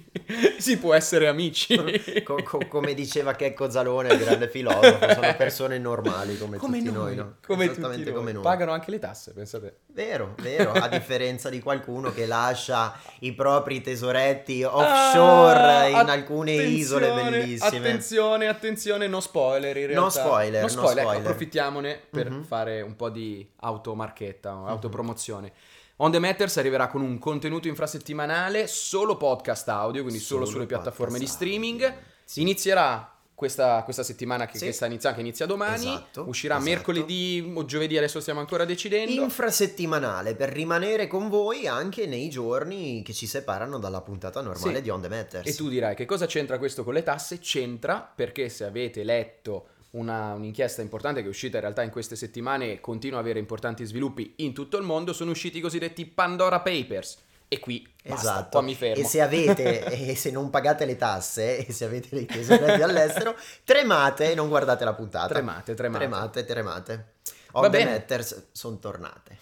si 0.59 0.79
può 0.79 0.93
essere 0.95 1.29
amici. 1.29 1.75
Co- 2.23 2.43
co- 2.43 2.67
come 2.69 2.93
diceva 2.95 3.33
Checco 3.35 3.71
Zalone, 3.71 4.13
il 4.13 4.19
grande 4.19 4.49
filosofo, 4.49 5.09
sono 5.13 5.35
persone 5.37 5.79
normali 5.79 6.37
come, 6.39 6.59
come 6.59 6.79
tutti 6.79 6.91
noi, 6.93 7.15
noi, 7.15 7.17
no? 7.17 7.35
come 7.47 7.65
Esattamente 7.65 7.97
tutti 7.99 8.11
noi. 8.11 8.19
come 8.19 8.33
noi. 8.33 8.43
Pagano 8.43 8.73
anche 8.73 8.91
le 8.91 8.99
tasse, 8.99 9.33
pensate. 9.33 9.79
Vero, 9.87 10.35
vero, 10.43 10.73
a 10.73 10.89
differenza 10.89 11.49
di 11.49 11.61
qualcuno 11.61 12.13
che 12.13 12.27
lascia 12.27 12.99
i 13.21 13.33
propri 13.33 13.81
tesoretti 13.81 14.63
offshore 14.63 15.93
Ah, 15.95 16.03
in 16.03 16.09
alcune 16.09 16.53
isole 16.53 17.13
bellissime. 17.13 17.79
Attenzione, 17.79 18.47
attenzione, 18.49 19.07
no 19.07 19.21
spoiler 19.21 19.77
in 19.77 19.87
realtà. 19.87 20.01
No 20.01 20.11
spoiler, 20.11 20.61
No 20.61 20.67
no 20.67 20.69
spoiler, 20.69 20.91
ecco, 20.99 21.01
spoiler. 21.11 21.21
approfittiamone 21.27 22.01
per 22.11 22.31
Mhm. 22.31 22.45
fare 22.45 22.81
un 22.83 22.97
po' 22.97 23.09
di 23.11 23.49
automarchetta, 23.61 24.51
autopromozione. 24.67 25.53
On 25.99 26.11
The 26.11 26.19
Matters 26.19 26.57
arriverà 26.57 26.89
con 26.89 27.03
un 27.03 27.19
contenuto 27.19 27.69
infrasettimanale, 27.69 28.67
solo 28.67 29.17
podcast 29.17 29.69
audio, 29.69 30.03
quindi 30.03 30.21
solo, 30.21 30.41
Solo 30.45 30.51
sulle 30.57 30.67
piattaforme 30.67 31.19
di 31.21 31.27
streaming. 31.27 31.95
Sì. 32.25 32.41
Inizierà 32.41 33.11
questa, 33.33 33.83
questa 33.85 34.03
settimana 34.03 34.47
che, 34.47 34.59
Sì. 34.59 34.65
che 34.67 34.73
sta 34.73 34.87
iniziando, 34.87 35.19
che 35.19 35.25
inizia 35.25 35.47
domani. 35.47 35.85
Esatto, 35.87 36.25
Uscirà 36.27 36.57
esatto. 36.57 36.71
mercoledì 36.71 37.53
o 37.55 37.65
giovedì, 37.65 37.97
adesso 37.97 38.19
stiamo 38.21 38.41
ancora 38.41 38.65
decidendo. 38.65 39.23
Infrasettimanale 39.23 40.35
per 40.35 40.49
rimanere 40.51 41.07
con 41.07 41.29
voi 41.29 41.69
anche 41.69 42.07
nei 42.07 42.29
giorni 42.29 43.03
che 43.05 43.13
ci 43.13 43.27
separano 43.29 43.79
dalla 43.79 44.01
puntata 44.01 44.41
normale 44.41 44.77
Sì. 44.77 44.83
di 44.83 44.91
On 44.91 45.01
The 45.01 45.09
Matters. 45.09 45.49
E 45.49 45.55
tu 45.55 45.69
dirai 45.69 45.95
che 45.95 46.07
cosa 46.07 46.27
c'entra 46.27 46.59
questo 46.59 46.83
con 46.83 46.95
le 46.95 47.05
tasse? 47.05 47.39
C'entra 47.39 48.01
perché 48.15 48.49
se 48.49 48.65
avete 48.65 49.05
letto 49.05 49.67
una- 49.95 50.35
un'inchiesta 50.35 50.83
importante 50.83 51.21
che 51.21 51.27
è 51.27 51.31
uscita 51.31 51.57
in 51.57 51.63
realtà 51.63 51.83
in 51.83 51.91
queste 51.91 52.17
settimane 52.17 52.73
e 52.73 52.81
continua 52.81 53.19
a 53.19 53.21
avere 53.21 53.39
importanti 53.39 53.85
sviluppi 53.85 54.35
in 54.37 54.53
tutto 54.55 54.77
il 54.77 54.83
mondo, 54.85 55.13
sono 55.13 55.31
usciti 55.33 55.59
i 55.59 55.61
cosiddetti 55.61 56.07
Pandora 56.07 56.61
Papers. 56.61 57.19
E 57.47 57.59
qui 57.61 57.87
basta, 58.05 58.31
Esatto, 58.31 58.49
qua 58.51 58.61
mi 58.63 58.75
fermo. 58.75 59.03
e 59.03 59.07
se 59.07 59.21
avete 59.21 59.85
e 60.11 60.17
se 60.17 60.31
non 60.31 60.51
pagate 60.51 60.85
le 60.87 60.97
tasse 60.97 61.65
e 61.65 61.73
se 61.73 61.85
avete 61.85 62.09
dei 62.11 62.27
tesoretti 62.27 62.83
all'estero, 62.83 63.37
tremate 63.65 64.33
e 64.33 64.35
non 64.35 64.49
guardate 64.49 64.85
la 64.85 64.95
puntata. 64.95 65.29
Tremate, 65.29 65.75
tremate. 65.75 66.05
Tremate, 66.05 66.45
tremate. 66.45 67.05
On 67.53 67.71
the. 67.71 67.85
Matters 67.85 68.47
sono 68.53 68.79
tornate. 68.79 69.39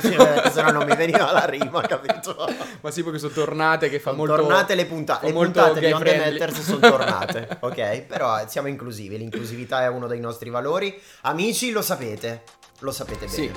Sì, 0.00 0.16
se 0.50 0.62
no 0.62 0.70
non 0.72 0.84
mi 0.86 0.96
veniva 0.96 1.30
la 1.30 1.44
rima, 1.44 1.80
capito? 1.82 2.34
Ma 2.80 2.90
sì, 2.90 3.02
perché 3.04 3.18
sono 3.18 3.32
tornate 3.32 3.88
che 3.88 4.00
fa 4.00 4.10
Sono 4.10 4.24
molto... 4.24 4.42
tornate 4.42 4.74
le 4.74 4.86
puntate, 4.86 5.20
fa 5.20 5.26
le 5.26 5.32
puntate 5.32 5.80
di 5.80 5.92
On 5.92 6.02
The. 6.02 6.16
Matters 6.16 6.60
sono 6.62 6.78
tornate, 6.80 7.58
ok? 7.60 8.00
Però 8.02 8.40
eh, 8.40 8.48
siamo 8.48 8.68
inclusivi, 8.68 9.16
l'inclusività 9.16 9.82
è 9.82 9.88
uno 9.88 10.06
dei 10.06 10.20
nostri 10.20 10.50
valori. 10.50 11.00
Amici, 11.22 11.70
lo 11.70 11.82
sapete, 11.82 12.42
lo 12.80 12.90
sapete 12.90 13.26
bene. 13.26 13.32
Sì. 13.32 13.52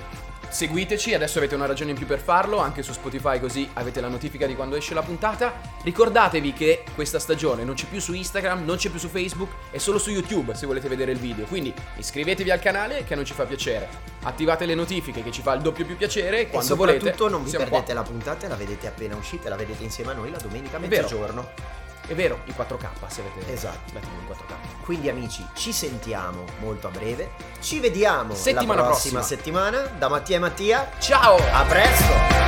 Seguiteci, 0.50 1.14
adesso 1.14 1.38
avete 1.38 1.56
una 1.56 1.66
ragione 1.66 1.92
in 1.92 1.98
più 1.98 2.06
per 2.06 2.20
farlo, 2.20 2.60
anche 2.60 2.82
su 2.82 2.94
Spotify 2.94 3.40
così 3.40 3.70
avete 3.74 4.00
la 4.00 4.08
notifica 4.08 4.46
di 4.46 4.56
quando 4.56 4.76
esce 4.76 4.94
la 4.94 5.02
puntata. 5.02 5.54
Ricordatevi 5.84 6.54
che 6.54 6.84
questa 6.96 7.20
stagione 7.20 7.64
non 7.64 7.76
c'è 7.76 7.86
più 7.86 8.00
su 8.00 8.14
Instagram, 8.14 8.64
non 8.64 8.78
c'è 8.78 8.90
più 8.90 9.00
su 9.00 9.10
Facebook, 9.10 9.52
è 9.72 9.78
solo 9.78 9.98
su 9.98 10.12
YouTube 10.12 10.56
se 10.56 10.66
volete 10.66 10.88
vedere 10.88 11.12
il 11.12 11.20
video. 11.20 11.46
Quindi 11.46 11.74
iscrivetevi 11.98 12.52
al 12.52 12.60
canale 12.60 13.04
che 13.04 13.16
non 13.16 13.26
ci 13.26 13.34
fa 13.34 13.44
piacere. 13.46 14.14
Attivate 14.24 14.66
le 14.66 14.76
notifiche 14.76 15.22
che 15.22 15.32
ci 15.32 15.42
fa 15.42 15.54
il 15.54 15.62
doppio 15.62 15.86
più 15.86 15.98
piacere 15.98 16.42
e 16.42 16.50
quando 16.50 16.76
volete. 16.76 17.00
soprattutto 17.00 17.30
non 17.30 17.44
vi 17.44 17.52
perdete 17.52 17.84
qua. 17.84 17.94
la 17.94 18.04
puntata, 18.04 18.48
la 18.48 18.56
vedete 18.56 18.88
appena 18.88 19.16
uscita, 19.16 19.50
la 19.50 19.56
vedete 19.56 19.84
insieme 19.84 20.12
a 20.12 20.14
noi 20.16 20.32
la 20.32 20.40
domenica 20.40 20.78
a 20.78 20.80
mezzogiorno. 20.80 21.75
È 22.08 22.14
vero, 22.14 22.40
i 22.46 22.54
4K 22.56 23.08
se 23.08 23.22
avete 23.22 23.52
Esatto. 23.52 23.94
la 23.94 24.00
TV 24.00 24.06
in 24.20 24.28
4K. 24.28 24.84
Quindi 24.84 25.10
amici, 25.10 25.46
ci 25.56 25.72
sentiamo 25.74 26.44
molto 26.60 26.88
a 26.88 26.92
breve. 26.92 27.32
Ci 27.60 27.80
vediamo 27.80 28.36
Settimana 28.36 28.82
la 28.82 28.88
prossima 28.88 29.20
prossima. 29.20 29.22
settimana 29.22 29.80
da 29.98 30.08
Mattia 30.10 30.36
e 30.36 30.40
Mattia. 30.40 30.92
Ciao! 31.00 31.38
A 31.52 31.64
presto! 31.64 32.45